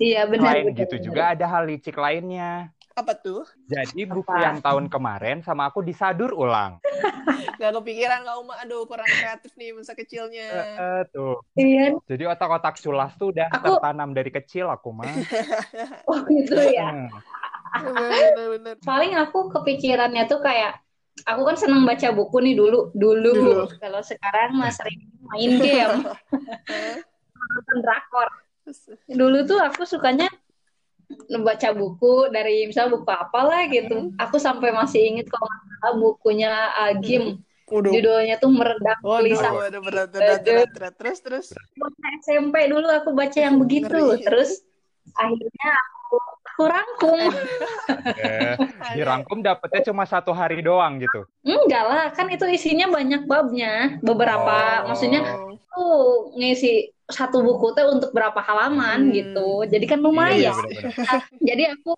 iya 0.00 0.24
benar. 0.26 0.40
selain 0.40 0.66
benar, 0.66 0.78
gitu 0.80 0.94
benar. 0.96 1.04
juga 1.06 1.22
ada 1.36 1.46
hal 1.52 1.62
licik 1.70 1.96
lainnya 1.96 2.72
Apa 2.94 3.12
tuh? 3.18 3.42
jadi 3.66 4.06
buku 4.06 4.30
Apa? 4.30 4.38
yang 4.40 4.56
tahun 4.62 4.86
kemarin 4.86 5.42
sama 5.42 5.66
aku 5.66 5.82
disadur 5.82 6.30
ulang 6.30 6.78
Gak 7.58 7.70
kepikiran 7.74 8.22
gak 8.22 8.36
Uma? 8.38 8.54
Aduh 8.62 8.82
kurang 8.84 9.06
kreatif 9.08 9.54
nih 9.54 9.74
masa 9.74 9.94
kecilnya. 9.94 10.46
Eh, 10.46 10.66
eh, 10.78 11.00
tuh 11.10 11.38
Iya. 11.54 11.98
jadi 12.06 12.24
otak-otak 12.30 12.78
culas 12.78 13.14
tuh 13.14 13.30
udah 13.34 13.46
Aku- 13.50 13.78
tertanam 13.78 14.10
dari 14.10 14.30
kecil 14.30 14.66
aku 14.68 14.90
mah 14.90 15.06
Oh 16.10 16.22
gitu 16.26 16.54
ya. 16.54 17.10
Bener-bener. 17.74 18.74
Paling 18.80 19.18
aku 19.18 19.50
kepikirannya 19.50 20.26
tuh 20.26 20.38
kayak 20.38 20.78
aku 21.26 21.42
kan 21.42 21.56
seneng 21.56 21.82
baca 21.82 22.10
buku 22.10 22.36
nih 22.42 22.54
dulu 22.54 22.90
dulu, 22.92 23.32
Dulu. 23.34 23.58
kalau 23.78 24.02
sekarang 24.02 24.54
mah 24.54 24.70
sering 24.70 24.98
main 25.30 25.52
game 25.58 25.94
nonton 27.54 27.78
drakor 27.80 28.28
dulu 29.06 29.38
tuh 29.44 29.58
aku 29.62 29.84
sukanya 29.84 30.26
baca 31.40 31.68
buku 31.72 32.28
dari 32.28 32.64
misal 32.64 32.88
buku 32.88 33.06
apalah 33.06 33.66
gitu. 33.66 34.12
Aku 34.16 34.36
sampai 34.36 34.70
masih 34.70 35.00
inget 35.02 35.26
kalau 35.26 35.44
nggak 35.44 35.60
salah 35.74 35.94
bukunya 35.96 36.52
Agim 36.76 37.42
Udah. 37.66 37.90
judulnya 37.90 38.36
tuh 38.38 38.52
meredam 38.52 38.98
Oh, 39.02 39.18
gelisah. 39.18 39.50
udah 39.50 39.80
berat, 39.82 40.08
berat, 40.12 40.40
berat, 40.40 40.70
berat. 40.70 40.94
Terus, 40.94 41.18
terus. 41.20 41.46
SMP 42.22 42.68
dulu 42.68 42.86
aku 42.86 43.10
baca 43.12 43.36
yang 43.36 43.56
begitu. 43.58 43.88
Ngeri. 43.90 44.22
terus 44.22 44.62
akhirnya 45.12 45.70
aku 46.06 46.16
aku 46.44 46.62
rangkum. 46.64 47.20
Eh, 48.14 48.54
dirangkum 48.94 49.38
dapetnya 49.42 49.90
cuma 49.90 50.06
satu 50.06 50.30
hari 50.30 50.62
doang 50.62 51.02
gitu? 51.02 51.26
Enggak 51.42 51.84
lah 51.84 52.04
kan 52.14 52.30
itu 52.30 52.46
isinya 52.46 52.86
banyak 52.88 53.26
babnya. 53.26 53.98
Beberapa 54.00 54.84
Oh. 54.86 54.94
maksudnya 54.94 55.20
tuh 55.68 56.30
ngisi 56.38 56.93
satu 57.04 57.44
buku 57.44 57.76
teh 57.76 57.84
untuk 57.84 58.10
berapa 58.10 58.40
halaman 58.40 59.08
Hmm. 59.08 59.12
gitu. 59.12 59.48
Jadi 59.68 59.84
kan 59.84 60.00
Iya, 60.00 60.04
lumayan. 60.04 60.54
bener-bener. 60.56 60.92
Jadi 61.48 61.64
aku 61.68 61.90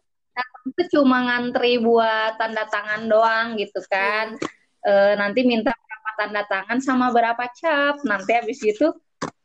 tuh 0.75 0.87
cuma 0.99 1.23
ngantri 1.23 1.79
buat 1.79 2.35
tanda 2.37 2.67
tangan 2.67 3.07
doang 3.07 3.47
gitu 3.57 3.79
kan. 3.87 4.35
Eh, 4.83 5.15
nanti 5.15 5.47
minta 5.47 5.71
berapa 5.71 6.11
tanda 6.19 6.43
tangan 6.45 6.79
sama 6.83 7.15
berapa 7.15 7.47
cap. 7.55 8.03
Nanti 8.03 8.31
habis 8.35 8.59
itu 8.63 8.91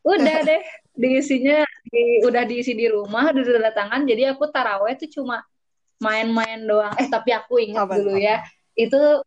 udah 0.02 0.38
deh 0.50 0.62
diisinya 0.98 1.62
di, 1.88 2.26
udah 2.26 2.44
diisi 2.44 2.74
di 2.74 2.90
rumah 2.90 3.30
udah 3.30 3.44
tanda 3.46 3.72
tangan. 3.72 4.02
Jadi 4.10 4.24
aku 4.34 4.50
taraweh 4.50 4.98
tuh 4.98 5.10
cuma 5.14 5.46
main-main 6.02 6.58
doang. 6.66 6.94
Eh 6.98 7.06
tapi 7.06 7.30
aku 7.32 7.62
ingat 7.62 7.86
Apa? 7.86 8.02
dulu 8.02 8.18
ya. 8.18 8.42
Itu 8.74 9.22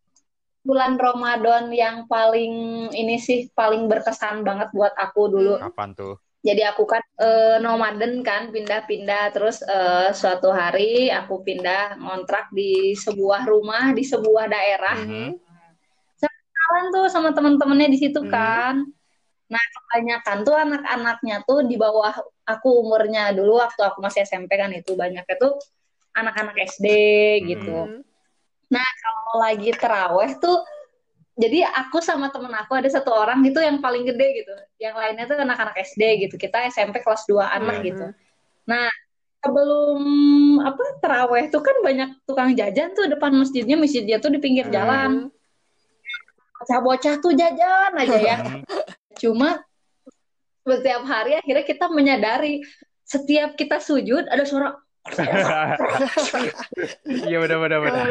bulan 0.65 0.97
Ramadan 0.97 1.69
yang 1.69 2.09
paling 2.09 2.89
ini 2.91 3.21
sih 3.21 3.53
paling 3.53 3.85
berkesan 3.87 4.41
banget 4.41 4.73
buat 4.73 4.97
aku 4.97 5.23
dulu. 5.29 5.55
kapan 5.61 5.93
tuh 5.93 6.17
Jadi 6.45 6.61
aku 6.61 6.85
kan 6.85 7.01
eh, 7.21 7.57
nomaden 7.61 8.21
kan 8.21 8.53
pindah-pindah 8.53 9.33
terus 9.33 9.65
eh, 9.65 10.13
suatu 10.13 10.53
hari 10.53 11.09
aku 11.09 11.41
pindah 11.41 11.97
ngontrak 12.01 12.53
di 12.53 12.93
sebuah 12.97 13.49
rumah 13.49 13.93
di 13.97 14.05
sebuah 14.05 14.45
daerah. 14.49 14.99
Mhm. 15.05 15.41
Kenalan 16.21 16.87
tuh 16.97 17.07
sama 17.13 17.31
teman-temannya 17.37 17.89
di 17.93 17.99
situ 18.01 18.25
Hmm. 18.25 18.33
kan. 18.33 18.75
Nah, 19.53 19.61
kebanyakan 19.61 20.39
tuh 20.49 20.57
anak-anaknya 20.57 21.37
tuh 21.45 21.69
di 21.69 21.77
bawah 21.77 22.13
aku 22.49 22.69
umurnya 22.81 23.37
dulu 23.37 23.61
waktu 23.61 23.85
aku 23.85 24.01
masih 24.01 24.25
SMP 24.25 24.57
kan 24.57 24.73
itu 24.73 24.97
banyaknya 24.97 25.37
tuh 25.37 25.61
anak-anak 26.17 26.57
SD 26.57 26.87
gitu. 27.53 28.04
Mhm. 28.81 28.95
Kalau 29.03 29.33
lagi 29.39 29.71
teraweh 29.77 30.31
tuh 30.43 30.59
jadi 31.35 31.67
aku 31.67 31.99
sama 31.99 32.31
temen 32.31 32.55
aku 32.55 32.79
ada 32.79 32.87
satu 32.87 33.11
orang 33.11 33.43
itu 33.43 33.59
yang 33.59 33.83
paling 33.83 34.07
gede 34.07 34.45
gitu. 34.45 34.55
Yang 34.79 34.95
lainnya 34.95 35.25
tuh 35.27 35.37
anak-anak 35.43 35.75
SD 35.83 36.03
gitu. 36.27 36.35
Kita 36.39 36.63
SMP 36.71 37.03
kelas 37.03 37.27
2 37.27 37.51
anak 37.51 37.83
Mhm. 37.83 37.85
gitu. 37.91 38.07
Nah, 38.71 38.87
sebelum 39.43 40.01
apa 40.63 40.85
teraweh 41.03 41.51
tuh 41.51 41.59
kan 41.59 41.75
banyak 41.83 42.23
tukang 42.23 42.55
jajan 42.55 42.95
tuh 42.95 43.11
depan 43.11 43.35
masjidnya. 43.35 43.75
Masjidnya 43.75 44.23
tuh 44.23 44.31
di 44.31 44.39
pinggir 44.39 44.71
Hmm. 44.71 44.75
jalan. 44.75 45.11
Bocah-bocah 46.63 47.15
tuh 47.19 47.35
jajan 47.35 47.93
aja 47.99 48.19
ya. 48.19 48.37
Cuma 49.21 49.59
setiap 50.65 51.03
hari 51.05 51.37
akhirnya 51.37 51.67
kita 51.67 51.91
menyadari 51.93 52.65
setiap 53.05 53.53
kita 53.53 53.85
sujud 53.85 54.25
ada 54.33 54.49
suara 54.49 54.81
iya 57.29 57.37
benar 57.45 57.59
benar 57.61 57.79
benar 57.85 58.05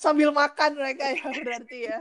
Sambil 0.00 0.32
makan 0.32 0.80
mereka 0.80 1.12
ya 1.12 1.28
berarti 1.32 1.78
ya. 1.92 1.98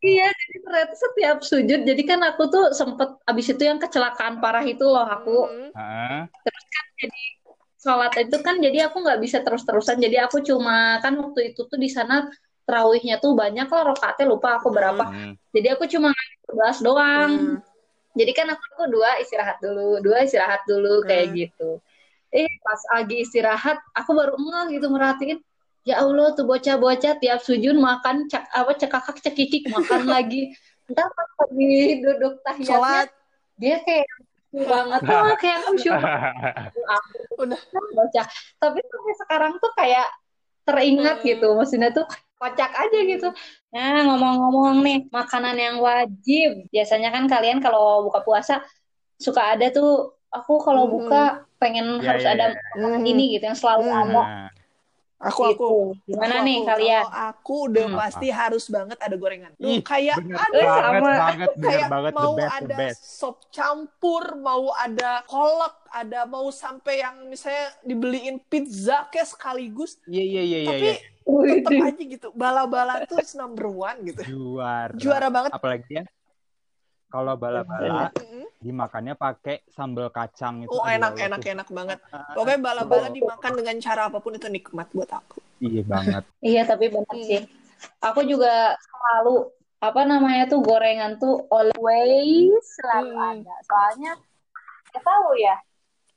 Iya, 0.00 0.32
jadi 0.32 0.56
ternyata 0.64 0.94
setiap 0.96 1.38
sujud, 1.44 1.80
jadi 1.84 2.02
kan 2.08 2.24
aku 2.24 2.48
tuh 2.48 2.72
sempet 2.72 3.20
abis 3.28 3.52
itu 3.52 3.68
yang 3.68 3.76
kecelakaan 3.76 4.40
parah 4.40 4.64
itu 4.64 4.80
loh 4.80 5.04
aku 5.04 5.44
Mhm. 5.44 5.76
Heeh. 5.76 6.20
jadi 7.00 7.22
sholat 7.76 8.12
itu 8.16 8.36
kan 8.40 8.56
jadi 8.64 8.88
aku 8.88 8.96
nggak 9.04 9.20
bisa 9.20 9.44
terus-terusan, 9.44 10.00
jadi 10.00 10.24
aku 10.24 10.40
cuma 10.40 11.04
kan 11.04 11.20
waktu 11.20 11.52
itu 11.52 11.68
tuh 11.68 11.76
di 11.76 11.92
sana 11.92 12.32
terawihnya 12.64 13.20
tuh 13.20 13.36
banyak 13.36 13.68
lah 13.68 13.82
rokaatnya 13.92 14.24
lupa 14.24 14.56
aku 14.56 14.72
berapa, 14.72 15.04
Hmm. 15.04 15.36
jadi 15.52 15.76
aku 15.76 15.84
cuma 15.84 16.16
11 16.48 16.80
doang, 16.80 17.32
Hmm. 17.36 17.60
jadi 18.16 18.32
kan 18.32 18.46
aku, 18.56 18.64
aku 18.72 18.84
dua 18.88 19.20
istirahat 19.20 19.60
dulu, 19.60 20.00
dua 20.00 20.24
istirahat 20.24 20.64
dulu 20.64 21.04
kayak 21.04 21.28
Hmm. 21.28 21.36
gitu. 21.44 21.70
Pas 22.60 22.80
lagi 22.92 23.24
istirahat, 23.24 23.80
aku 23.96 24.12
baru 24.12 24.36
ngeh 24.36 24.76
gitu 24.78 24.86
merhatiin. 24.92 25.38
Ya 25.88 26.04
Allah 26.04 26.36
tuh 26.36 26.44
bocah-bocah 26.44 27.16
tiap 27.18 27.40
sujud 27.40 27.72
makan 27.72 28.28
cek 28.28 28.44
apa 28.52 28.72
cekakak 28.76 29.16
cekikik 29.24 29.64
makan 29.72 30.04
lagi. 30.14 30.52
Entar 30.86 31.08
pas 31.08 31.30
lagi 31.46 32.04
duduk 32.04 32.34
tahiyatnya 32.44 33.08
dia 33.56 33.76
kayak 33.80 34.08
banget 34.50 35.00
tuh 35.06 35.20
kayak 35.42 35.60
khusyuk 35.64 35.94
Udah. 37.40 37.60
bocah. 37.96 38.26
Tapi 38.60 38.78
sampai 38.84 39.14
sekarang 39.24 39.52
tuh 39.56 39.72
kayak 39.72 40.08
teringat 40.68 41.24
Hmm. 41.24 41.26
gitu. 41.26 41.48
Maksudnya 41.56 41.90
tuh 41.96 42.04
kocak 42.36 42.72
aja 42.72 42.98
gitu. 43.04 43.28
Nah, 43.72 44.04
ngomong-ngomong 44.04 44.80
nih, 44.84 44.98
makanan 45.08 45.56
yang 45.56 45.76
wajib. 45.80 46.68
Biasanya 46.68 47.08
kan 47.08 47.24
kalian 47.24 47.64
kalau 47.64 48.04
buka 48.04 48.20
puasa 48.20 48.60
suka 49.16 49.56
ada 49.56 49.68
tuh 49.72 50.12
aku 50.28 50.60
kalau 50.60 50.84
Hmm. 50.88 50.92
buka 51.00 51.22
pengen 51.60 52.00
Ya, 52.00 52.08
harus 52.08 52.24
ya, 52.24 52.32
ada 52.32 52.46
ya. 52.48 52.60
makanan 52.74 52.98
Hmm. 52.98 53.12
ini 53.12 53.24
gitu 53.30 53.44
yang 53.44 53.54
selalu 53.54 53.84
Hmm. 53.84 54.00
ada 54.00 54.22
Aku 55.20 55.42
gitu. 55.44 55.60
aku. 55.60 55.70
Gimana 56.06 56.34
Aku, 56.34 56.46
nih 56.48 56.56
aku. 56.56 56.64
kalian? 56.64 57.04
Kalau 57.04 57.28
aku 57.28 57.54
udah 57.68 57.86
Hmm. 57.86 57.98
pasti 58.00 58.26
harus 58.32 58.64
banget 58.66 58.98
ada 58.98 59.14
gorengan. 59.14 59.52
Ih, 59.54 59.78
kayak 59.80 60.16
bener 60.16 60.32
ada 60.34 60.56
Eh, 60.56 60.64
banget 60.64 60.80
sama. 60.96 61.12
banget 61.20 61.50
kayak 61.60 61.88
banget 61.88 62.10
the 62.10 62.16
mau 62.16 62.32
best 62.32 62.40
the 62.40 62.56
ada 62.56 62.74
best 62.74 63.00
sop 63.04 63.36
campur, 63.50 64.24
mau 64.34 64.64
ada 64.72 65.10
kolak, 65.22 65.76
ada 65.86 66.20
mau 66.24 66.48
sampai 66.48 66.94
yang 66.98 67.28
misalnya 67.28 67.68
dibeliin 67.82 68.40
pizza 68.42 69.04
kayak 69.06 69.28
sekaligus, 69.28 70.00
iya 70.06 70.24
iya 70.24 70.42
iya 70.42 70.58
iya 70.58 70.66
tapi 70.66 70.88
iya. 70.88 70.96
tetep 70.96 71.68
Widih. 71.68 71.80
aja 71.84 72.04
gitu. 72.08 72.28
Bala-bala 72.32 73.04
tuh 73.04 73.20
number 73.36 73.68
one 73.68 73.98
gitu. 74.02 74.22
juara 74.24 74.88
Juara 74.96 75.28
banget. 75.28 75.50
apalagi 75.52 75.90
ya 75.92 76.04
kalau 77.06 77.36
bala-bala 77.36 78.08
Mm-mm. 78.16 78.39
Dimakannya 78.60 79.16
pakai 79.16 79.64
sambal 79.72 80.12
kacang 80.12 80.68
itu 80.68 80.70
Oh 80.70 80.84
aduh, 80.84 80.92
enak 81.00 81.12
enak 81.16 81.40
enak 81.40 81.68
banget. 81.72 81.98
Ah, 82.12 82.36
Pokoknya 82.36 82.60
bala-bala 82.60 83.08
Betul. 83.08 83.16
dimakan 83.16 83.52
dengan 83.56 83.76
cara 83.80 84.02
apa 84.12 84.18
pun 84.20 84.36
itu 84.36 84.48
nikmat 84.52 84.88
buat 84.92 85.08
aku. 85.08 85.40
iya 85.64 85.82
banget 85.84 86.24
Iya, 86.52 86.62
tapi 86.68 86.92
benar 86.92 87.16
Hmm. 87.16 87.24
sih. 87.24 87.42
Aku 88.04 88.20
juga 88.28 88.76
selalu 88.76 89.48
apa 89.80 90.00
namanya 90.04 90.44
tuh 90.44 90.60
gorengan 90.60 91.16
tuh 91.16 91.48
always 91.48 92.60
selalu 92.76 93.16
Hmm. 93.16 93.30
ada. 93.40 93.54
Soalnya 93.64 94.12
nggak 94.92 95.04
tahu 95.04 95.30
ya. 95.40 95.56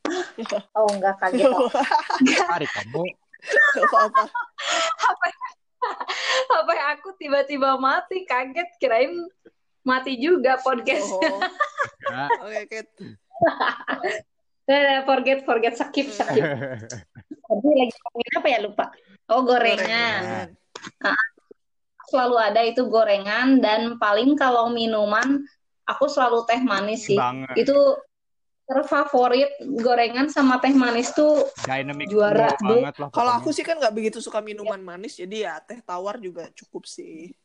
Oh 0.77 0.88
enggak 0.91 1.15
kaget. 1.23 1.47
kok. 1.47 1.71
Ari 2.60 2.67
kamu 2.67 3.03
apa-apa. 3.88 4.23
HP 5.03 6.69
aku 6.95 7.10
tiba-tiba 7.19 7.75
mati, 7.75 8.23
kaget 8.23 8.67
kirain 8.79 9.27
mati 9.84 10.19
juga 10.19 10.58
podcast. 10.60 11.08
Oh. 11.12 11.22
ya. 12.10 12.28
Oke, 12.41 12.58
oke. 12.67 12.80
Eh, 14.63 15.04
forget 15.04 15.43
forget 15.43 15.76
skip 15.76 16.08
skip. 16.08 16.39
Tadi 16.39 17.69
lagi 17.76 17.96
ngomongin 18.00 18.34
apa 18.39 18.48
ya 18.48 18.60
lupa. 18.63 18.86
Oh 19.28 19.43
gorengan. 19.43 20.56
Selalu 22.08 22.36
ada 22.39 22.63
itu 22.63 22.88
gorengan 22.88 23.60
dan 23.60 24.00
paling 24.00 24.39
kalau 24.39 24.72
minuman 24.72 25.43
aku 25.84 26.08
selalu 26.08 26.48
teh 26.48 26.63
manis 26.63 27.12
sih. 27.12 27.19
banget 27.19 27.60
itu 27.60 27.76
terfavorit 28.63 29.52
gorengan 29.84 30.32
sama 30.32 30.63
teh 30.63 30.72
manis 30.72 31.12
tuh 31.12 31.43
dynamic 31.67 32.08
Juara, 32.08 32.56
banget 32.56 32.96
lah 32.96 33.12
Kalau 33.12 33.36
aku 33.36 33.52
sih 33.52 33.67
kan 33.67 33.76
nggak 33.76 33.91
begitu 33.91 34.24
suka 34.24 34.39
minuman 34.39 34.80
manis, 34.80 35.19
jadi 35.19 35.36
ya 35.52 35.54
teh 35.60 35.84
tawar 35.84 36.24
juga 36.24 36.48
cukup 36.56 36.88
sih. 36.88 37.36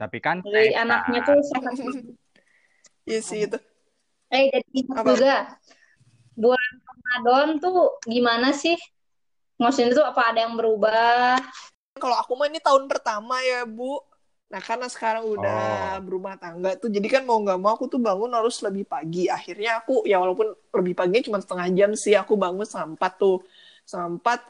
Tapi 0.00 0.16
kan 0.24 0.40
dari 0.40 0.72
anaknya 0.72 1.20
kan. 1.20 1.36
tuh 1.36 1.44
sehat. 1.44 1.72
Iya 3.04 3.20
sih 3.20 3.44
itu. 3.48 3.58
Eh, 4.30 4.48
jadi 4.48 4.78
Apa? 4.94 5.02
juga 5.12 5.34
bulan 6.38 6.72
Ramadan 6.86 7.48
tuh 7.58 8.00
gimana 8.06 8.54
sih? 8.54 8.78
Maksudnya 9.60 9.92
tuh 9.98 10.06
apa 10.06 10.30
ada 10.30 10.46
yang 10.46 10.54
berubah? 10.56 11.36
Kalau 11.98 12.16
aku 12.16 12.32
mah 12.38 12.48
ini 12.48 12.62
tahun 12.62 12.86
pertama 12.86 13.40
ya, 13.44 13.66
Bu. 13.66 13.98
Nah, 14.50 14.62
karena 14.62 14.86
sekarang 14.86 15.26
udah 15.26 15.62
Oh. 15.98 16.06
berumah 16.06 16.34
tangga 16.38 16.74
tuh, 16.78 16.90
jadi 16.90 17.06
kan 17.18 17.22
mau 17.26 17.38
nggak 17.38 17.58
mau 17.58 17.74
aku 17.74 17.86
tuh 17.86 17.98
bangun 17.98 18.30
harus 18.30 18.58
lebih 18.62 18.82
pagi. 18.86 19.26
Akhirnya 19.30 19.82
aku, 19.82 20.06
ya 20.06 20.18
walaupun 20.22 20.54
lebih 20.80 20.94
pagi 20.94 21.22
cuma 21.26 21.38
setengah 21.42 21.68
jam 21.74 21.90
sih, 21.98 22.14
aku 22.14 22.34
bangun 22.38 22.62
setengah 22.62 22.94
empat 22.94 23.12
tuh. 23.18 23.42
Setengah 23.86 24.08
empat, 24.18 24.40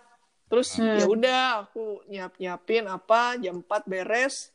terus 0.53 0.69
Hmm. 0.77 1.01
ya 1.01 1.07
udah 1.09 1.41
aku 1.69 2.05
nyiap-nyiapin 2.09 2.85
apa, 2.89 3.41
jam 3.41 3.61
4 3.61 3.83
beres. 3.89 4.53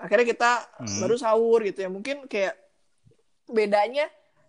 Akhirnya 0.00 0.26
kita 0.26 0.50
Hmm. 0.80 0.98
baru 1.04 1.14
sahur 1.14 1.60
gitu 1.62 1.84
ya. 1.84 1.90
Mungkin 1.92 2.24
kayak 2.24 2.56
bedanya 3.46 4.06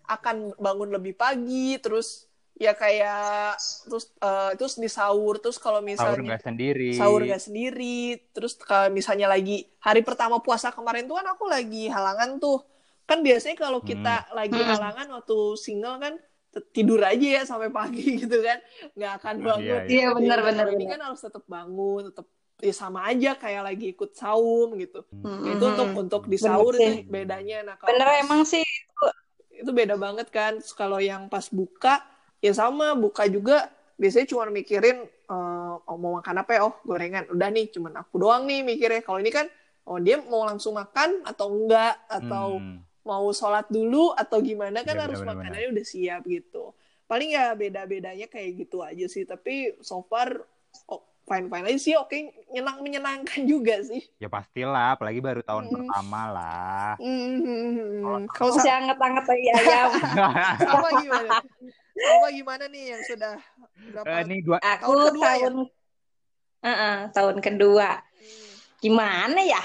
akan 0.07 0.55
bangun 0.57 0.89
lebih 0.91 1.13
pagi, 1.13 1.75
terus 1.79 2.27
ya 2.55 2.77
kayak 2.77 3.57
terus 3.89 4.05
eh, 4.21 4.51
terus 4.53 4.73
di 4.77 4.85
sahur 4.85 5.41
terus 5.41 5.57
kalau 5.57 5.81
Sahur 5.81 5.89
misalnya 6.21 6.37
nggak 6.37 6.43
sendiri. 6.45 6.93
sahur 6.93 7.21
gak 7.25 7.41
sendiri 7.41 7.99
terus 8.29 8.53
kalau 8.53 8.93
misalnya 8.93 9.25
lagi 9.25 9.65
hari 9.81 10.05
pertama 10.05 10.37
puasa 10.37 10.69
kemarin 10.69 11.09
tuh 11.09 11.17
kan 11.17 11.25
aku 11.25 11.49
lagi 11.49 11.89
halangan 11.89 12.37
tuh 12.37 12.61
kan 13.09 13.25
biasanya 13.25 13.57
kalau 13.57 13.81
kita 13.81 14.29
lagi 14.31 14.61
Hmm. 14.61 14.69
halangan 14.77 15.07
waktu 15.09 15.37
single 15.57 15.97
kan 15.97 16.13
tidur 16.69 17.01
aja 17.01 17.27
ya 17.39 17.43
sampai 17.49 17.73
pagi 17.73 18.13
gitu 18.21 18.37
kan 18.45 18.61
nggak 18.93 19.11
akan 19.17 19.35
Iya, 19.35 19.45
bangun 19.47 19.65
iya. 19.65 19.89
Iya, 19.89 20.07
benar, 20.13 20.37
Ya, 20.37 20.45
benar, 20.45 20.65
kalau 20.67 20.75
ini 20.75 20.83
benar. 20.85 20.93
kan 20.93 21.01
harus 21.09 21.21
tetap 21.23 21.43
bangun 21.49 22.01
tetap 22.13 22.27
ya 22.61 22.71
sama 22.71 23.03
aja 23.03 23.33
kayak 23.33 23.63
lagi 23.65 23.91
ikut 23.91 24.13
saum 24.13 24.77
gitu. 24.77 25.01
Hmm. 25.11 25.49
itu 25.49 25.63
untuk 25.65 25.89
untuk 25.97 26.21
di 26.25 26.37
sahur 26.37 26.71
Bener 26.71 27.01
itu 27.01 27.09
bedanya. 27.09 27.57
Nah 27.63 27.75
kalau 27.75 27.89
Bener 27.91 28.07
pas- 28.07 28.21
emang 28.21 28.41
sih. 28.43 28.63
itu 29.51 29.69
beda 29.69 29.93
banget 29.95 30.29
kan. 30.29 30.57
Terus 30.57 30.71
kalau 30.71 30.97
yang 30.97 31.25
pas 31.25 31.49
buka 31.49 32.01
ya 32.37 32.49
sama. 32.51 32.93
Buka 32.93 33.25
juga 33.25 33.65
biasanya 33.93 34.25
cuma 34.25 34.45
mikirin 34.47 35.01
eh, 35.05 35.73
oh, 35.81 35.97
mau 35.97 36.17
makan 36.17 36.35
apa 36.37 36.51
ya? 36.53 36.61
Oh 36.63 36.77
gorengan. 36.81 37.25
Udah 37.27 37.49
nih 37.49 37.69
cuman 37.69 37.97
aku 37.97 38.17
doang 38.17 38.45
nih 38.45 38.61
mikirnya. 38.61 39.01
Kalau 39.01 39.17
ini 39.17 39.29
kan 39.29 39.49
oh 39.83 39.97
dia 39.97 40.21
mau 40.21 40.45
langsung 40.45 40.73
makan 40.73 41.21
atau 41.23 41.49
enggak? 41.49 41.97
Atau 42.07 42.57
Hmm. 42.57 42.85
mau 43.01 43.25
sholat 43.31 43.65
dulu 43.67 44.13
atau 44.13 44.37
gimana? 44.39 44.81
Kan 44.81 44.93
Iya, 44.93 45.09
harus 45.09 45.17
benar-benar. 45.19 45.49
makanannya 45.49 45.69
udah 45.73 45.85
siap 45.85 46.21
gitu. 46.23 46.73
Paling 47.05 47.29
ya 47.29 47.51
beda 47.53 47.83
bedanya 47.83 48.25
kayak 48.25 48.49
gitu 48.57 48.81
aja 48.81 49.05
sih. 49.05 49.25
Tapi 49.25 49.77
so 49.81 50.05
far 50.05 50.41
oh, 50.87 51.01
fine 51.31 51.47
fine 51.47 51.65
aja 51.71 51.79
sih 51.79 51.95
oke 51.95 52.11
nyenang 52.51 52.83
menyenangkan 52.83 53.41
juga 53.47 53.79
sih 53.79 54.03
Ya 54.19 54.27
pastilah, 54.27 54.99
apalagi 54.99 55.17
baru 55.17 55.41
tahun 55.41 55.65
Hmm. 55.65 55.73
pertama 55.81 56.21
lah. 56.29 56.93
Hmm, 56.99 58.27
kalau 58.29 58.51
Masih 58.53 58.61
sa- 58.67 58.77
anget-anget 58.83 59.25
lagi 59.31 59.47
ayam. 59.57 59.89
sama 60.61 60.89
gimana 60.99 61.33
sama 61.95 62.27
gimana 62.29 62.63
nih 62.69 62.83
yang 62.93 63.01
sudah 63.07 63.33
berapa 63.95 64.11
Eh, 64.11 64.21
ini 64.27 64.35
dua 64.45 64.57
Aku 64.61 64.91
Tahun 64.93 65.05
kedua 65.09 65.25
ya? 65.25 65.37
tahun 65.41 65.55
Heeh, 66.61 66.97
tahun 67.15 67.37
kedua. 67.41 67.89
Hmm. 67.97 68.51
Gimana 68.77 69.39
ya? 69.41 69.63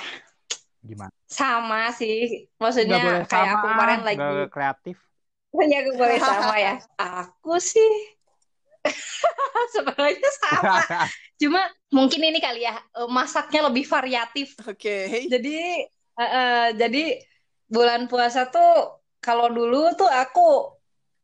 gimana? 0.81 1.13
Sama 1.29 1.93
sih. 1.93 2.49
Maksudnya 2.57 2.97
kayak 2.97 3.29
sama, 3.29 3.51
aku 3.53 3.67
kemarin 3.75 4.01
lagi 4.07 4.37
kreatif. 4.49 4.97
Ya, 5.57 5.77
aku 5.85 5.91
boleh 5.97 6.19
sama 6.21 6.55
ya. 6.57 6.73
Aku 7.21 7.61
sih 7.61 8.16
sebenarnya 9.75 10.31
sama. 10.43 10.81
Cuma 11.41 11.63
mungkin 11.93 12.21
ini 12.21 12.39
kali 12.41 12.65
ya 12.65 12.77
eh, 12.79 13.09
masaknya 13.11 13.69
lebih 13.69 13.85
variatif. 13.87 14.57
Oke. 14.65 15.29
Jadi 15.29 15.85
eh, 16.17 16.23
eh, 16.23 16.67
jadi 16.75 17.21
bulan 17.67 18.07
puasa 18.07 18.47
tuh 18.49 19.03
kalau 19.19 19.51
dulu 19.51 19.91
tuh 19.99 20.07
aku 20.07 20.77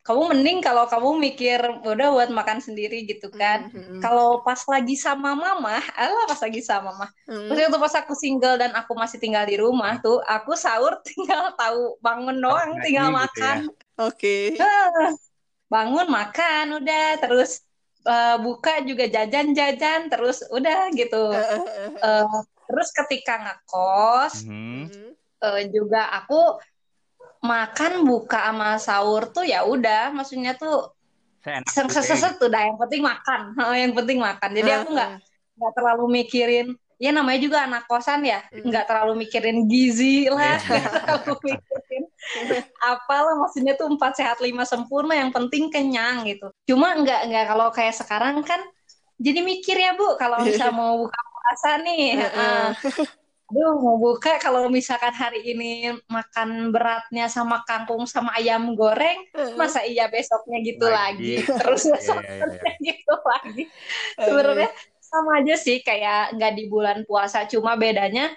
kamu 0.03 0.35
mending 0.35 0.59
kalau 0.59 0.90
kamu 0.90 1.14
mikir 1.31 1.62
udah 1.87 2.09
buat 2.11 2.31
makan 2.35 2.59
sendiri 2.59 3.07
gitu 3.07 3.31
kan. 3.31 3.70
Mhm. 3.70 4.03
Kalau 4.03 4.42
pas 4.42 4.59
lagi 4.66 4.98
sama 4.98 5.38
mama, 5.38 5.79
alah 5.94 6.27
pas 6.27 6.42
lagi 6.42 6.59
sama 6.59 6.90
mama. 6.90 7.07
Mhm. 7.31 7.46
Terus 7.46 7.59
waktu 7.70 7.79
pas 7.79 7.94
aku 8.03 8.14
single 8.18 8.59
dan 8.59 8.75
aku 8.75 8.98
masih 8.98 9.22
tinggal 9.22 9.46
di 9.46 9.55
rumah 9.62 10.03
tuh, 10.03 10.18
aku 10.27 10.59
sahur 10.59 10.98
tinggal 11.07 11.55
tahu 11.55 12.03
bangun 12.03 12.35
doang, 12.35 12.75
Nasi 12.75 12.90
tinggal 12.90 13.14
gitu 13.14 13.18
makan. 13.22 13.57
Oke. 14.03 14.37
Ah, 14.59 15.14
bangun 15.72 16.04
makan 16.06 16.85
udah. 16.85 17.16
Terus 17.16 17.64
eh, 18.04 18.37
buka 18.37 18.85
juga 18.85 19.08
jajan-jajan 19.08 20.12
terus 20.12 20.44
udah 20.52 20.92
gitu. 20.92 21.32
Eh, 22.02 22.26
terus 22.68 22.88
ketika 22.92 23.35
ngekos 23.40 24.44
Mhm. 24.44 24.90
Mhm. 24.90 25.08
eh, 25.40 25.62
juga 25.72 26.12
aku 26.12 26.61
makan 27.42 28.04
buka 28.04 28.38
sama 28.50 28.76
sahur 28.78 29.30
tuh 29.30 29.42
ya 29.42 29.64
udah. 29.64 30.12
Maksudnya 30.12 30.54
tuh 30.54 30.92
seset 31.66 32.38
tuh 32.38 32.46
dah. 32.46 32.62
Yang 32.68 32.78
penting 32.87 33.02
makan. 33.02 33.40
Yang 33.82 33.92
penting 33.98 34.18
makan. 34.18 34.50
Jadi 34.52 34.70
aku 34.70 34.88
nggak 34.92 35.11
nggak 35.52 35.72
terlalu 35.76 36.04
mikirin 36.22 36.68
ya 36.96 37.11
namanya 37.11 37.40
juga 37.42 37.66
anak 37.66 37.90
kosan 37.90 38.22
ya 38.22 38.40
Hmm. 38.46 38.62
nggak 38.70 38.85
terlalu 38.87 39.26
mikirin 39.26 39.66
gizi 39.66 40.30
lah. 40.30 40.54
Iya. 40.54 40.70
nggak 40.70 40.92
terlalu 41.02 41.35
mikirin 41.50 41.91
apalah 42.92 43.35
maksudnya 43.38 43.74
tuh 43.78 43.88
empat 43.92 44.12
sehat 44.18 44.38
lima 44.40 44.62
sempurna 44.64 45.14
yang 45.18 45.30
penting 45.35 45.68
kenyang 45.68 46.24
gitu 46.28 46.48
cuma 46.68 46.94
nggak 46.98 47.20
nggak 47.28 47.44
kalau 47.50 47.68
kayak 47.74 47.94
sekarang 47.94 48.40
kan 48.46 48.61
jadi 49.22 49.40
mikir 49.44 49.76
ya 49.78 49.94
bu 49.94 50.16
kalau 50.18 50.40
bisa 50.46 50.70
mau 50.74 50.98
buka 50.98 51.18
puasa 51.18 51.70
nih 51.82 52.16
Heeh. 52.18 52.66
eh, 52.72 53.11
aduh 53.52 53.76
mau 53.85 53.96
buka 54.00 54.40
kalau 54.40 54.72
misalkan 54.72 55.12
hari 55.12 55.44
ini 55.44 55.92
makan 56.08 56.72
beratnya 56.72 57.28
sama 57.28 57.61
kangkung 57.68 58.08
sama 58.08 58.32
ayam 58.40 58.72
goreng 58.72 59.28
masa 59.61 59.85
iya 59.85 60.08
besoknya 60.08 60.58
gitu 60.64 60.88
lagi, 60.88 61.44
Lagi. 61.44 61.52
terus 61.61 61.85
Iya, 61.85 61.92
besoknya 61.92 62.32
iya, 62.32 62.48
iya. 62.64 62.72
gitu 62.80 63.14
lagi 63.20 63.62
sebenarnya 64.16 64.70
sama 65.04 65.30
aja 65.44 65.54
sih 65.61 65.85
kayak 65.85 66.32
nggak 66.40 66.52
di 66.56 66.64
bulan 66.72 67.04
puasa 67.04 67.44
cuma 67.44 67.76
bedanya 67.76 68.32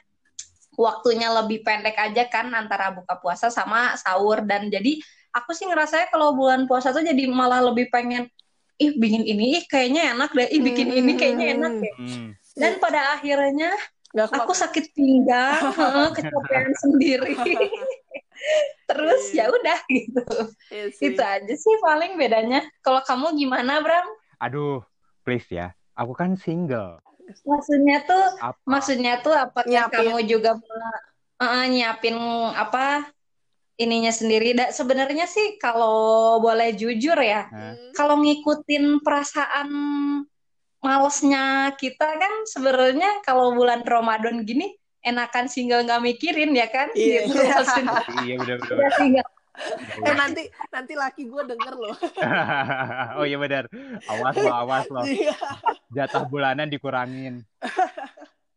waktunya 0.76 1.32
lebih 1.32 1.64
pendek 1.66 1.96
aja 1.98 2.28
kan 2.30 2.52
antara 2.52 2.92
buka 2.92 3.18
puasa 3.20 3.52
sama 3.52 3.96
sahur. 4.00 4.44
Dan 4.46 4.70
jadi 4.70 5.00
aku 5.36 5.52
sih 5.52 5.68
ngerasanya 5.68 6.12
kalau 6.12 6.36
bulan 6.36 6.70
puasa 6.70 6.96
tuh 6.96 7.04
jadi 7.04 7.28
malah 7.28 7.64
lebih 7.66 7.92
pengen 7.92 8.28
ih 8.76 8.92
bikin 9.00 9.24
ini 9.24 9.60
ih 9.60 9.64
kayaknya 9.72 10.12
enak 10.12 10.36
deh 10.36 10.52
ih 10.52 10.60
bikin 10.60 10.92
ini 10.92 11.16
kayaknya 11.16 11.56
enak 11.56 11.74
deh. 11.80 11.94
Hmm. 11.96 12.30
dan 12.60 12.76
pada 12.84 13.16
akhirnya 13.16 13.72
Nggak 14.16 14.32
aku 14.32 14.56
sakit 14.56 14.96
pinggang 14.96 15.60
heeh, 15.76 16.08
kecapean 16.16 16.72
sendiri. 16.80 17.36
Terus 18.90 19.24
ya 19.36 19.52
udah 19.52 19.80
gitu. 19.92 20.24
Iya 20.72 20.84
itu 20.88 21.20
aja 21.20 21.56
sih 21.60 21.76
paling 21.84 22.16
bedanya. 22.16 22.64
Kalau 22.80 23.04
kamu 23.04 23.36
gimana 23.36 23.84
Bram? 23.84 24.08
Aduh, 24.40 24.80
please 25.28 25.52
ya. 25.52 25.76
Aku 26.00 26.16
kan 26.16 26.40
single. 26.40 27.04
Maksudnya 27.44 27.98
tuh 28.04 28.24
Apa? 28.38 28.58
Maksudnya 28.64 29.14
tuh 29.20 29.34
apakah 29.34 29.66
Nyiapin. 29.66 29.98
kamu 30.08 30.18
juga 30.26 30.52
eh, 31.36 31.66
nyiapin 31.68 32.16
apa 32.52 33.10
ininya 33.76 34.10
sendiri? 34.10 34.54
Dan 34.54 34.72
sebenarnya 34.72 35.26
sih 35.26 35.58
kalau 35.58 36.38
boleh 36.40 36.72
jujur 36.72 37.18
ya, 37.18 37.48
Hmm. 37.48 37.92
kalau 37.92 38.16
ngikutin 38.18 39.02
perasaan 39.02 39.70
malesnya 40.80 41.74
kita 41.74 42.06
kan 42.06 42.34
sebenarnya 42.46 43.20
kalau 43.22 43.52
bulan 43.52 43.82
Ramadan 43.82 44.46
gini 44.46 44.70
enakan 45.02 45.46
single 45.46 45.82
nggak 45.82 46.02
mikirin 46.02 46.54
ya 46.54 46.70
kan? 46.70 46.90
Iya. 46.94 47.26
Gitu 47.26 47.36
maksudnya. 47.52 48.02
Iya 48.22 48.36
benar 48.40 48.58
benar. 48.62 48.80
Ya, 48.80 48.90
single. 48.96 49.30
Eh 50.04 50.14
nanti 50.14 50.44
nanti 50.68 50.94
laki 50.94 51.26
gue 51.26 51.42
denger 51.48 51.74
loh. 51.74 51.96
oh 53.18 53.24
iya 53.24 53.38
benar. 53.38 53.66
Awas 54.06 54.36
lo, 54.36 54.52
awas 54.52 54.86
lo. 54.88 55.00
Jatah 55.96 56.28
bulanan 56.28 56.68
dikurangin. 56.68 57.48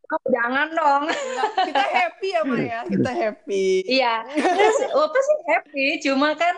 Oh, 0.08 0.22
jangan 0.26 0.72
dong. 0.72 1.02
Kita 1.62 1.84
happy 1.84 2.28
ya 2.28 2.42
Maya. 2.42 2.80
Kita 2.82 3.10
happy. 3.12 3.84
Iya. 3.84 4.24
Terus 4.26 4.78
apa 4.88 5.18
sih 5.20 5.38
happy? 5.46 5.86
Cuma 6.00 6.32
kan 6.32 6.54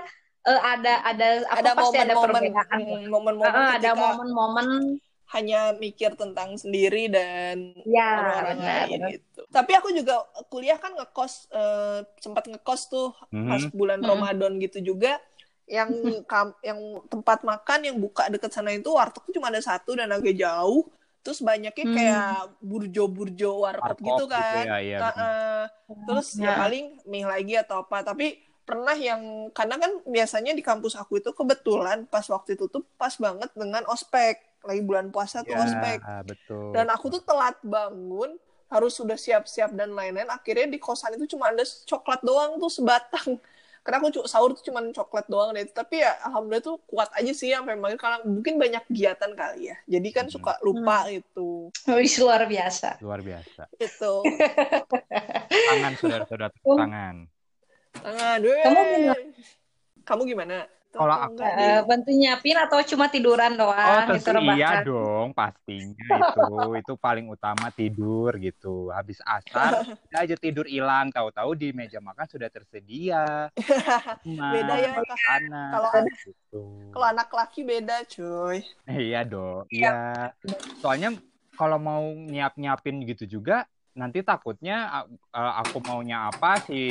eh, 0.47 0.61
ada 0.62 0.95
ada 1.05 1.29
apa 1.45 1.59
Ada 1.61 1.71
pasti 1.75 1.97
ada 1.99 2.14
momen-momen 2.14 2.43
perbedaan. 2.47 2.79
momen-momen 3.11 3.53
Ah, 3.53 3.75
ada 3.75 3.90
momen-momen 3.93 4.69
hanya 5.31 5.75
mikir 5.75 6.14
tentang 6.14 6.55
sendiri 6.55 7.07
dan 7.07 7.71
ya 7.87 8.07
orang-orang 8.19 8.59
lain 8.59 9.01
gitu. 9.14 9.40
Tapi 9.47 9.73
aku 9.75 9.88
juga 9.93 10.14
kuliah 10.47 10.75
kan 10.75 10.95
ngekos 10.95 11.51
eh, 11.51 11.99
sempat 12.19 12.47
ngekos 12.47 12.81
tuh 12.87 13.14
pas 13.31 13.62
Mhm. 13.62 13.71
bulan 13.71 13.99
Mhm. 13.99 14.09
Ramadan 14.09 14.53
gitu 14.59 14.79
juga 14.81 15.19
yang 15.70 15.90
kam- 16.26 16.59
yang 16.61 16.76
tempat 17.06 17.46
makan 17.46 17.80
yang 17.87 17.96
buka 17.96 18.26
deket 18.26 18.50
sana 18.50 18.74
itu 18.74 18.90
wartegnya 18.90 19.30
cuma 19.33 19.48
ada 19.48 19.62
satu 19.62 19.94
dan 19.94 20.11
agak 20.11 20.35
jauh. 20.35 20.90
Terus 21.20 21.38
banyaknya 21.40 21.85
Hmm. 21.85 21.94
kayak 21.94 22.33
burjo-burjo 22.61 23.50
warkop 23.61 23.87
Warkop 23.94 23.98
gitu 24.00 24.24
gitu 24.24 24.35
kan. 24.35 24.64
ya, 24.66 24.76
iya, 24.80 24.98
Nah, 24.98 25.12
eh, 25.14 25.64
terus 26.04 26.28
ya 26.35 26.50
Nah. 26.50 26.56
paling 26.59 26.85
mie 27.04 27.22
lagi 27.24 27.54
atau 27.54 27.85
apa. 27.85 28.02
Tapi 28.02 28.35
pernah 28.61 28.94
yang 28.94 29.20
karena 29.50 29.76
kan 29.76 29.92
biasanya 30.04 30.52
di 30.52 30.61
kampus 30.61 30.94
aku 30.94 31.18
itu 31.18 31.30
kebetulan 31.30 32.06
pas 32.06 32.22
waktu 32.24 32.54
itu 32.54 32.66
tuh 32.66 32.83
pas 32.96 33.11
banget 33.12 33.50
dengan 33.52 33.83
ospek 33.85 34.38
lagi 34.62 34.80
bulan 34.80 35.09
puasa 35.09 35.42
tuh 35.42 35.50
Ya, 35.50 35.61
ospek 35.61 35.98
betul. 36.24 36.70
dan 36.70 36.87
aku 36.87 37.11
tuh 37.11 37.18
telat 37.20 37.59
bangun 37.61 38.38
harus 38.68 38.94
sudah 38.94 39.18
siap-siap 39.18 39.74
dan 39.74 39.90
lain-lain 39.90 40.30
akhirnya 40.30 40.70
di 40.70 40.78
kosan 40.78 41.16
itu 41.16 41.26
cuma 41.28 41.50
ada 41.50 41.66
coklat 41.85 42.22
doang 42.22 42.56
tuh 42.56 42.70
sebatang 42.70 43.42
karena 43.81 43.97
aku 43.99 44.09
cu- 44.12 44.29
sahur 44.29 44.53
tuh 44.53 44.62
cuman 44.62 44.90
coklat 44.90 45.25
doang 45.27 45.51
deh 45.51 45.64
tapi 45.66 45.99
ya 45.99 46.12
alhamdulillah 46.23 46.61
tuh 46.62 46.77
kuat 46.85 47.09
aja 47.12 47.33
sih 47.33 47.49
sampai 47.49 47.75
maghrib 47.75 47.97
karena 47.97 48.21
mungkin 48.23 48.55
banyak 48.55 48.83
kegiatan 48.85 49.31
kali 49.33 49.69
ya 49.69 49.77
jadi 49.88 50.09
kan 50.11 50.25
Hmm. 50.27 50.35
suka 50.35 50.53
lupa 50.61 51.09
gitu 51.09 51.73
Wih, 51.90 52.14
luar 52.19 52.45
biasa. 52.45 53.01
Luar 53.01 53.21
biasa. 53.21 53.62
itu 53.75 54.12
Tangan 55.69 55.93
saudara-saudara 55.97 56.49
tepuk 56.51 56.77
tangan. 56.77 57.16
tangan. 57.97 58.38
Kamu 58.40 58.81
gimana? 58.87 59.14
kamu 60.01 60.23
gimana 60.27 60.57
Kalau 60.90 61.14
Atau 61.14 61.22
aku- 61.22 61.33
enggak 61.38 61.53
Eh, 61.55 61.62
nih? 61.70 61.87
bantu 61.87 62.11
nyiapin 62.11 62.57
atau 62.59 62.79
cuma 62.83 63.07
tiduran 63.07 63.53
Oh, 63.55 63.59
doang 63.62 64.05
gitu 64.11 64.26
tentu 64.26 64.42
iya 64.50 64.70
dong, 64.83 65.29
pastinya 65.31 65.94
itu. 66.18 66.42
Itu 66.83 66.92
paling 66.98 67.26
utama 67.31 67.70
tidur 67.70 68.35
gitu. 68.37 68.90
Habis 68.90 69.22
asar, 69.22 69.70
udah 70.11 70.20
aja 70.20 70.35
tidur 70.35 70.66
hilang. 70.66 71.14
Tahu-tahu 71.14 71.55
di 71.55 71.70
meja 71.70 72.03
makan 72.03 72.26
sudah 72.26 72.50
tersedia. 72.50 73.48
Nah, 74.26 74.50
Beda 74.50 74.74
ya, 74.76 74.90
kalau- 75.70 76.11
gitu. 76.18 76.62
kalau 76.90 77.07
anak 77.07 77.31
laki 77.31 77.62
beda 77.62 78.03
cuy 78.05 78.59
Iya 78.85 79.22
dong, 79.22 79.70
iya. 79.70 80.35
Soalnya 80.83 81.14
kalau 81.55 81.79
mau 81.79 82.03
nyiap-nyiapin 82.03 83.07
gitu 83.07 83.31
juga, 83.31 83.62
nanti 83.94 84.22
takutnya 84.22 85.07
uh, 85.35 85.53
aku 85.61 85.83
maunya 85.83 86.31
apa, 86.31 86.62
si 86.62 86.88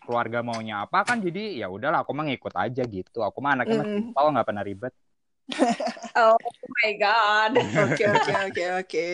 keluarga 0.00 0.40
maunya 0.40 0.84
apa 0.84 1.04
kan 1.04 1.20
jadi 1.20 1.60
ya 1.60 1.68
udahlah 1.68 2.02
aku 2.02 2.12
mah 2.16 2.24
ngikut 2.26 2.54
aja 2.56 2.82
gitu. 2.84 3.20
Aku 3.20 3.38
mah 3.40 3.56
anaknya 3.58 3.84
Mm. 3.84 4.12
simpel 4.12 4.26
nggak 4.32 4.46
pernah 4.48 4.64
ribet. 4.64 4.92
Oh 6.18 6.34
my 6.82 6.92
god. 6.98 7.52
Oke 7.62 8.04
oke 8.04 8.32
oke 8.50 8.64
oke. 8.82 9.06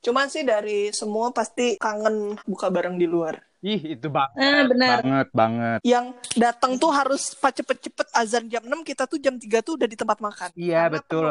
Cuman 0.00 0.30
sih 0.30 0.46
dari 0.46 0.94
semua 0.94 1.34
pasti 1.34 1.74
kangen 1.76 2.38
buka 2.46 2.70
bareng 2.70 2.94
di 2.94 3.10
luar. 3.10 3.42
Ih, 3.58 3.98
itu 3.98 4.06
banget, 4.06 4.38
Ah, 4.38 4.62
benar. 4.70 4.96
banget, 5.02 5.28
banget. 5.34 5.78
Yang 5.82 6.06
datang 6.38 6.78
tuh 6.78 6.94
harus 6.94 7.34
cepet-cepet 7.34 8.06
azan 8.14 8.46
jam 8.46 8.62
6 8.62 8.86
kita 8.86 9.10
tuh 9.10 9.18
jam 9.18 9.34
3 9.34 9.66
tuh 9.66 9.74
udah 9.74 9.88
di 9.90 9.98
tempat 9.98 10.22
makan. 10.22 10.54
Iya, 10.54 10.86
Karena 10.86 10.94
betul. 10.94 11.28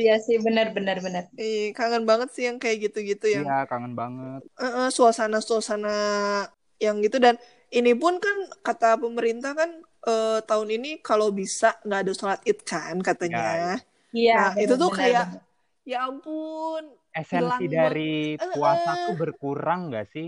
Iya 0.00 0.14
sih, 0.26 0.36
benar 0.46 0.66
benar 0.76 0.96
benar. 1.06 1.24
Eh, 1.40 1.72
kangen 1.76 2.04
banget 2.10 2.28
sih 2.34 2.44
yang 2.48 2.58
kayak 2.62 2.78
gitu-gitu 2.84 3.26
yang 3.36 3.46
Iya, 3.46 3.66
kangen 3.70 3.92
banget. 4.00 4.42
eh, 4.60 4.64
eh, 4.64 4.88
suasana-suasana 4.96 5.88
yang 6.82 6.98
gitu 7.04 7.22
dan 7.22 7.38
ini 7.72 7.94
pun 7.94 8.18
kan 8.18 8.36
kata 8.66 8.98
pemerintah 8.98 9.52
kan 9.54 9.70
eh, 10.08 10.38
tahun 10.48 10.68
ini 10.82 10.90
kalau 11.06 11.30
bisa 11.30 11.78
nggak 11.86 12.00
ada 12.02 12.12
sholat 12.18 12.40
id 12.48 12.58
kan 12.66 12.96
katanya. 13.00 13.78
Iya, 14.16 14.34
Nah, 14.36 14.50
benar, 14.54 14.62
itu 14.62 14.74
tuh 14.80 14.90
benar, 14.90 14.98
kayak 14.98 15.26
ya 15.86 16.08
ampun 16.08 16.84
Esensi 17.20 17.64
dari 17.76 18.36
banget. 18.38 18.52
puasa 18.52 18.90
Eh, 18.92 19.08
eh. 19.08 19.08
tuh 19.08 19.14
berkurang 19.20 19.80
nggak 19.88 20.06
sih? 20.12 20.26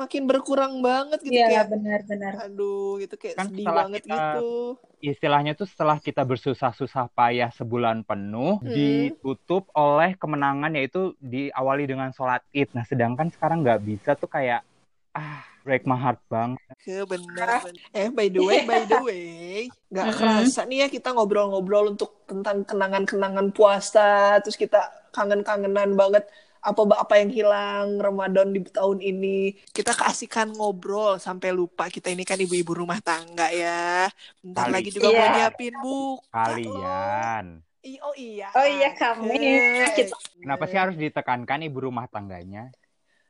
makin 0.00 0.22
berkurang 0.30 0.74
banget 0.86 1.18
gitu 1.26 1.38
Iya, 1.38 1.46
kayak 1.48 1.66
benar 1.72 2.00
benar. 2.10 2.34
aduh 2.42 2.98
gitu 3.02 3.14
kayak 3.22 3.38
Kan 3.38 3.46
sedih 3.46 3.68
banget 3.78 4.02
kita- 4.06 4.12
gitu. 4.12 4.78
Istilahnya 5.02 5.58
tuh 5.58 5.66
setelah 5.66 5.98
kita 5.98 6.22
bersusah-susah 6.22 7.10
payah 7.10 7.50
sebulan 7.50 8.06
penuh, 8.06 8.62
Hmm. 8.62 8.70
ditutup 8.70 9.66
oleh 9.74 10.14
kemenangan 10.14 10.70
yaitu 10.78 11.18
diawali 11.18 11.90
dengan 11.90 12.14
sholat 12.14 12.46
id. 12.54 12.70
Nah, 12.70 12.86
sedangkan 12.86 13.26
sekarang 13.34 13.66
nggak 13.66 13.82
bisa 13.82 14.14
tuh 14.14 14.30
kayak 14.30 14.62
ah 15.10 15.42
break 15.66 15.90
my 15.90 15.98
heart 15.98 16.22
bang. 16.30 16.54
Ke 16.78 17.02
bener, 17.02 17.66
bener. 17.66 17.90
Eh 17.90 18.14
by 18.14 18.30
the 18.30 18.40
way, 18.46 18.62
by 18.62 18.86
the 18.86 18.98
way, 19.02 19.66
nggak 19.90 20.06
kerasa 20.14 20.70
nih 20.70 20.86
ya 20.86 20.88
kita 20.88 21.10
ngobrol-ngobrol 21.10 21.98
untuk 21.98 22.22
tentang 22.22 22.62
kenangan-kenangan 22.62 23.50
puasa, 23.50 24.38
terus 24.38 24.54
kita 24.54 24.86
kangen-kangenan 25.10 25.98
banget 25.98 26.30
apa 26.62 26.80
apa 26.94 27.14
yang 27.18 27.30
hilang 27.34 27.98
Ramadan 27.98 28.54
di 28.54 28.62
tahun 28.62 29.02
ini. 29.02 29.58
Kita 29.74 29.92
keasikan 29.92 30.54
ngobrol 30.54 31.18
sampai 31.18 31.50
lupa 31.50 31.90
kita 31.90 32.06
ini 32.06 32.22
kan 32.22 32.38
ibu-ibu 32.38 32.86
rumah 32.86 33.02
tangga 33.02 33.50
ya. 33.50 34.06
Bentar 34.38 34.70
Kali. 34.70 34.74
lagi 34.78 34.88
juga 34.94 35.08
Iya. 35.10 35.18
mau 35.18 35.28
nyiapin 35.34 35.74
bu. 35.82 36.00
Kalian. 36.30 37.46
I- 37.82 37.98
oh 37.98 38.14
iya. 38.14 38.46
Oh 38.54 38.62
iya, 38.62 38.94
kami. 38.94 39.42
Kita- 39.90 40.22
Kenapa 40.38 40.70
sih 40.70 40.78
harus 40.78 40.94
ditekankan 40.94 41.66
ibu 41.66 41.82
rumah 41.82 42.06
tangganya? 42.06 42.70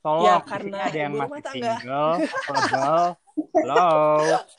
Tolong, 0.03 0.29
Ya, 0.29 0.37
karena 0.45 0.77
ada 0.91 0.99
yang 0.99 1.15
ibu 1.15 1.21
masih 1.25 1.31
rumah 1.31 1.41
tangga. 1.41 1.73
single, 1.81 2.13
single. 2.45 3.09
Hello. 3.57 3.89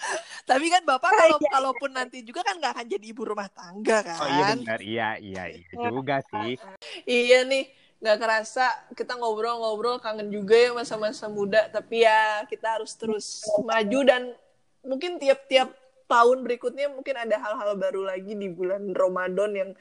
Tapi 0.49 0.65
kan 0.67 0.81
bapak 0.83 1.11
kalau 1.13 1.37
kalaupun 1.39 1.91
nanti 1.93 2.25
juga 2.25 2.41
kan 2.43 2.57
nggak 2.57 2.73
akan 2.79 2.85
jadi 2.89 3.05
ibu 3.05 3.21
rumah 3.21 3.47
tangga 3.53 4.01
kan? 4.01 4.17
Oh 4.17 4.27
iya 4.27 4.43
benar, 4.55 4.79
iya 4.81 5.09
iya 5.19 5.43
iya 5.51 5.67
juga 5.87 6.19
sih. 6.25 6.57
Iya 7.07 7.43
nih, 7.45 7.63
nggak 8.03 8.19
kerasa 8.19 8.67
kita 8.99 9.15
ngobrol-ngobrol 9.15 9.95
kangen 10.03 10.27
juga 10.27 10.59
ya 10.59 10.75
masa-masa 10.75 11.31
muda. 11.31 11.71
Tapi 11.71 12.03
ya 12.03 12.43
kita 12.51 12.75
harus 12.75 12.91
terus 12.99 13.47
maju 13.63 13.99
dan 14.03 14.35
mungkin 14.83 15.15
tiap-tiap 15.23 15.71
tahun 16.11 16.43
berikutnya 16.43 16.91
mungkin 16.91 17.15
ada 17.15 17.39
hal-hal 17.39 17.79
baru 17.79 18.03
lagi 18.03 18.35
di 18.35 18.51
bulan 18.51 18.91
Ramadan 18.91 19.51
yang 19.55 19.71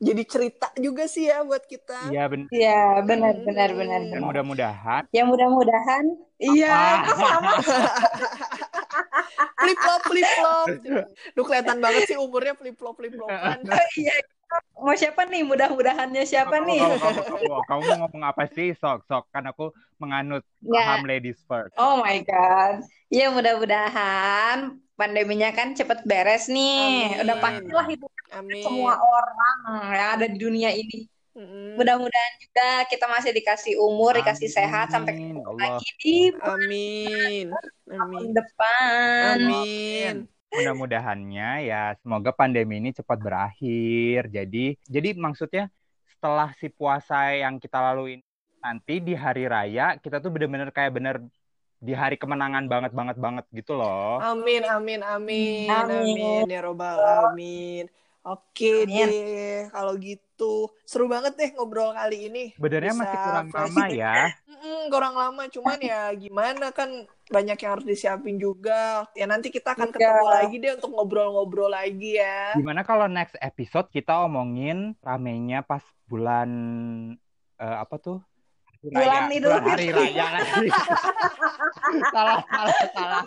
jadi 0.00 0.22
cerita 0.24 0.68
juga 0.80 1.04
sih 1.08 1.28
ya 1.28 1.44
buat 1.44 1.64
kita. 1.68 2.08
Iya 2.08 2.24
benar. 2.28 2.48
Iya, 2.48 2.80
benar 3.04 3.34
benar 3.44 3.70
benar. 3.76 4.00
Dan 4.08 4.20
mudah-mudahan 4.24 5.02
Ya 5.12 5.28
mudah-mudahan 5.28 6.04
iya 6.40 7.04
Apa? 7.04 7.16
sama 7.16 7.52
Flip 9.60 9.76
flop, 9.76 10.02
flip 10.08 10.28
flop. 10.40 10.68
Duh 11.36 11.44
kelihatan 11.44 11.78
banget 11.84 12.08
sih 12.08 12.16
umurnya 12.16 12.56
flip 12.56 12.76
flop, 12.80 12.96
flip 12.96 13.12
flopan. 13.12 13.60
iya. 13.96 14.16
Mau 14.80 14.96
siapa 14.96 15.28
nih? 15.28 15.42
Mudah-mudahannya 15.44 16.24
siapa 16.26 16.56
kamu, 16.58 16.66
nih? 16.72 16.78
kamu, 16.80 16.96
kamu, 16.98 17.20
kamu, 17.22 17.54
kamu 17.68 17.80
mau 17.84 17.96
ngomong 18.06 18.22
apa 18.26 18.44
sih? 18.50 18.72
Sok, 18.74 19.04
sok. 19.06 19.24
Kan 19.30 19.44
aku 19.46 19.70
menganut 20.00 20.42
Ya. 20.64 20.96
paham 20.96 21.04
ladies 21.06 21.38
first. 21.46 21.74
Oh 21.76 22.00
my 22.00 22.18
God. 22.24 22.82
Ya 23.12 23.28
mudah-mudahan 23.30 24.80
pandeminya 24.96 25.52
kan 25.52 25.76
cepet 25.76 26.02
beres 26.08 26.48
nih. 26.48 27.12
Amin. 27.14 27.22
Udah 27.24 27.36
pastilah 27.38 27.86
itu 27.92 28.06
Amin. 28.32 28.62
semua 28.64 28.94
orang 28.98 29.56
yang 29.94 30.10
ada 30.18 30.26
di 30.26 30.38
dunia 30.40 30.70
ini. 30.72 31.06
Mudah-mudahan 31.78 32.34
juga 32.42 32.68
kita 32.90 33.06
masih 33.06 33.30
dikasih 33.32 33.74
umur, 33.80 34.18
dikasih 34.18 34.50
sehat 34.50 34.90
sampai 34.92 35.14
Amin, 35.14 35.38
ketemu 35.38 35.40
Allah. 35.46 35.78
lagi 35.78 35.88
di 36.02 36.16
Amin. 36.42 37.46
Amin. 37.88 38.26
depan. 38.34 39.36
Amin. 39.38 40.39
Mudah-mudahannya 40.50 41.50
ya 41.70 41.94
semoga 42.02 42.34
pandemi 42.34 42.82
ini 42.82 42.90
cepat 42.90 43.18
berakhir. 43.22 44.26
Jadi 44.30 44.74
jadi 44.86 45.08
maksudnya 45.14 45.70
setelah 46.10 46.50
si 46.58 46.66
puasa 46.68 47.32
yang 47.32 47.62
kita 47.62 47.78
lalui 47.78 48.20
nanti 48.60 49.00
di 49.00 49.16
hari 49.16 49.48
raya 49.48 49.96
kita 49.96 50.20
tuh 50.20 50.28
bener-bener 50.28 50.68
kayak 50.68 50.92
bener 50.92 51.16
di 51.80 51.96
hari 51.96 52.20
kemenangan 52.20 52.68
banget 52.68 52.92
banget 52.92 53.16
banget 53.16 53.44
gitu 53.56 53.72
loh. 53.72 54.20
Amin, 54.20 54.60
amin, 54.68 55.00
amin, 55.00 55.72
Amin. 55.72 55.96
amin, 55.96 56.44
ya 56.52 56.60
robbal 56.60 57.00
alamin. 57.00 57.88
Oke 58.20 58.84
Amin. 58.84 59.08
deh, 59.08 59.72
kalau 59.72 59.96
gitu 59.96 60.68
seru 60.84 61.08
banget 61.08 61.32
deh 61.40 61.50
ngobrol 61.56 61.96
kali 61.96 62.28
ini. 62.28 62.44
Sebenarnya 62.52 62.92
Bisa 62.92 63.00
masih 63.00 63.18
kurang 63.24 63.48
lama 63.48 63.84
ya. 63.88 64.16
Mm-mm, 64.50 64.80
kurang 64.92 65.14
lama, 65.16 65.42
cuman 65.48 65.78
ya 65.80 66.12
gimana 66.12 66.68
kan 66.68 67.08
banyak 67.32 67.56
yang 67.56 67.70
harus 67.78 67.86
disiapin 67.88 68.36
juga. 68.36 69.08
Ya 69.16 69.24
nanti 69.24 69.48
kita 69.48 69.72
akan 69.72 69.88
Iya. 69.88 69.96
ketemu 69.96 70.26
lagi 70.28 70.56
deh 70.60 70.72
untuk 70.76 70.90
ngobrol-ngobrol 70.92 71.72
lagi 71.72 72.20
ya. 72.20 72.60
Gimana 72.60 72.84
kalau 72.84 73.08
next 73.08 73.40
episode 73.40 73.88
kita 73.88 74.28
omongin 74.28 74.92
ramenya 75.00 75.64
pas 75.64 75.80
bulan 76.04 76.50
eh, 77.56 77.76
apa 77.80 77.96
tuh? 77.96 78.20
Hari 78.68 78.92
Bulan 78.92 79.24
Raya. 79.24 79.32
Idul 79.32 79.56
hari 79.64 79.86
raya 79.96 80.26
lagi. 80.36 80.68
salah, 82.14 82.44
salah, 82.44 82.76
salah. 82.92 83.24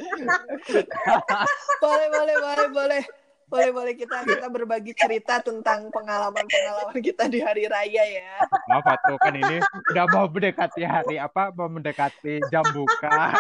Boleh, 1.82 2.08
boleh, 2.14 2.36
boleh, 2.38 2.68
boleh. 2.70 3.04
Boleh, 3.48 3.70
boleh 3.70 3.94
kita 3.94 4.26
kita 4.26 4.48
berbagi 4.50 4.94
cerita 4.98 5.40
tentang 5.44 5.88
pengalaman-pengalaman 5.94 6.98
kita 7.00 7.30
di 7.30 7.40
hari 7.44 7.70
raya 7.70 8.04
ya. 8.04 8.34
Maaf 8.70 8.98
tuh 9.06 9.18
kan 9.22 9.34
ini 9.36 9.62
udah 9.94 10.06
mau 10.10 10.26
mendekati 10.26 10.82
hari 10.84 11.16
apa? 11.22 11.54
Mau 11.54 11.70
mendekati 11.70 12.42
jam 12.50 12.66
buka. 12.74 13.34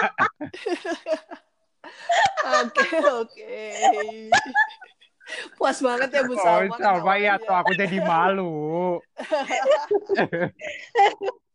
Oke, 2.44 2.88
oke. 3.00 3.56
Puas 5.56 5.80
banget 5.80 6.10
ya 6.12 6.22
Bu 6.28 6.36
Oh, 6.36 6.44
Salma. 6.44 7.16
ya 7.16 7.40
tuh 7.40 7.56
aku 7.56 7.72
jadi 7.80 7.98
malu. 8.04 9.00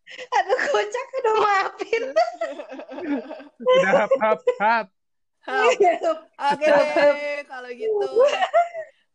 Aduh 0.09 0.59
kocak, 0.73 1.07
aduh 1.21 1.37
maafin. 1.37 2.05
Udah 3.61 3.93
hap 3.93 4.13
hap 4.25 4.41
hap. 4.57 4.87
Oke 5.49 6.67
deh, 6.67 7.43
kalau 7.45 7.71
gitu. 7.73 8.07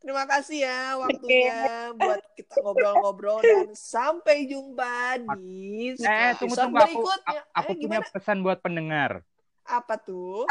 Terima 0.04 0.28
kasih 0.28 0.68
ya 0.68 1.00
waktunya 1.00 1.56
buat 1.96 2.20
kita 2.36 2.60
ngobrol-ngobrol 2.60 3.40
dan 3.40 3.72
sampai 3.72 4.44
jumpa 4.44 5.16
di 5.16 5.96
Eh, 5.96 6.36
tunggu 6.36 6.60
episode 6.60 6.68
tunggu 6.68 6.78
aku 6.84 7.00
berikutnya. 7.08 7.42
aku 7.56 7.72
Eh, 7.72 7.76
punya 7.80 8.00
gimana? 8.04 8.12
pesan 8.12 8.38
buat 8.44 8.60
pendengar. 8.60 9.12
Apa 9.64 9.96
tuh? 9.96 10.44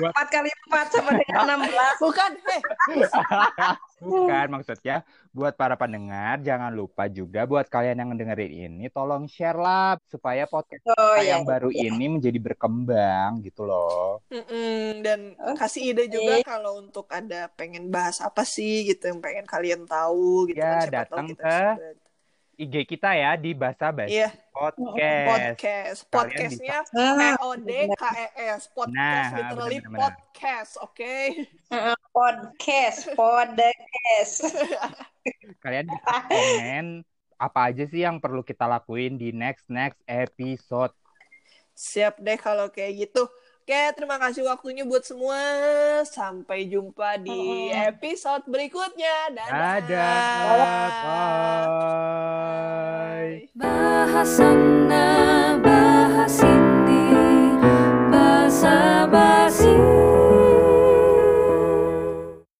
Empat 0.00 0.28
kali 0.32 0.48
empat 0.48 0.86
sama 0.90 1.10
dengan 1.12 1.44
enam 1.44 1.60
belas. 1.68 1.96
Bukan, 2.00 2.30
heh. 2.40 2.62
bukan 4.04 4.46
maksudnya 4.52 5.00
buat 5.32 5.56
para 5.56 5.80
pendengar 5.80 6.36
jangan 6.44 6.68
lupa 6.70 7.08
juga 7.08 7.48
buat 7.48 7.64
kalian 7.66 8.04
yang 8.04 8.10
dengerin 8.12 8.52
ini 8.68 8.84
tolong 8.92 9.24
share 9.24 9.56
lah 9.56 9.96
supaya 10.12 10.44
podcast 10.44 10.84
Oh 10.84 11.16
kita 11.16 11.24
iya. 11.24 11.36
yang 11.36 11.48
baru 11.48 11.72
ini 11.72 12.20
menjadi 12.20 12.36
berkembang 12.36 13.40
gitu 13.40 13.64
loh. 13.64 14.20
Mm-mm, 14.28 15.00
Dan 15.00 15.20
kasih 15.56 15.96
ide 15.96 16.12
juga 16.12 16.44
kalau 16.44 16.84
untuk 16.84 17.08
ada 17.08 17.48
pengen 17.56 17.88
bahas 17.88 18.20
apa 18.20 18.44
sih 18.44 18.84
gitu 18.84 19.08
yang 19.08 19.20
pengen 19.24 19.48
kalian 19.48 19.88
tahu 19.88 20.48
gitu 20.52 20.60
Ya, 20.60 20.84
kan 20.84 20.88
tahu 20.88 20.96
datang 20.96 21.24
kita 21.32 21.56
ke 21.80 22.03
IG 22.54 22.86
kita 22.86 23.10
ya 23.12 23.34
di 23.34 23.50
Basa 23.52 23.90
Basi 23.90 24.14
Iya, 24.14 24.30
Podcast. 24.50 25.26
podcast. 25.26 25.98
Kalian 26.06 26.50
Podcastnya 26.54 26.78
Ah, 26.94 27.14
P 27.14 27.22
O 27.42 27.50
D 27.58 27.70
K 27.90 28.02
E 28.14 28.26
S. 28.48 28.62
Podcast 28.70 28.94
Nah, 28.94 29.26
literally 29.34 29.78
benar-benar. 29.82 29.98
podcast, 30.14 30.72
oke? 30.78 31.14
podcast, 32.10 32.98
podcast. 33.12 34.34
Kalian 35.64 35.84
bisa 35.90 36.12
komen 36.30 36.86
apa 37.34 37.60
aja 37.66 37.84
sih 37.84 38.06
yang 38.06 38.22
perlu 38.22 38.40
kita 38.40 38.64
lakuin 38.64 39.18
di 39.18 39.34
next 39.34 39.66
next 39.66 39.98
episode. 40.06 40.94
Siap 41.74 42.22
deh 42.22 42.38
kalau 42.38 42.70
kayak 42.70 43.10
gitu. 43.10 43.26
Oke, 43.64 43.96
terima 43.96 44.20
kasih 44.20 44.44
waktunya 44.44 44.84
buat 44.84 45.08
semua. 45.08 45.40
Sampai 46.04 46.68
jumpa 46.68 47.16
di 47.16 47.72
episode 47.72 48.44
berikutnya. 48.44 49.32
Dadah. 49.32 49.80
Dadah. 49.88 51.00
Bye. 53.24 53.48
Bahasana 53.56 55.08
bahasini 55.64 57.08
bahasa 58.12 59.08
basi. 59.08 59.72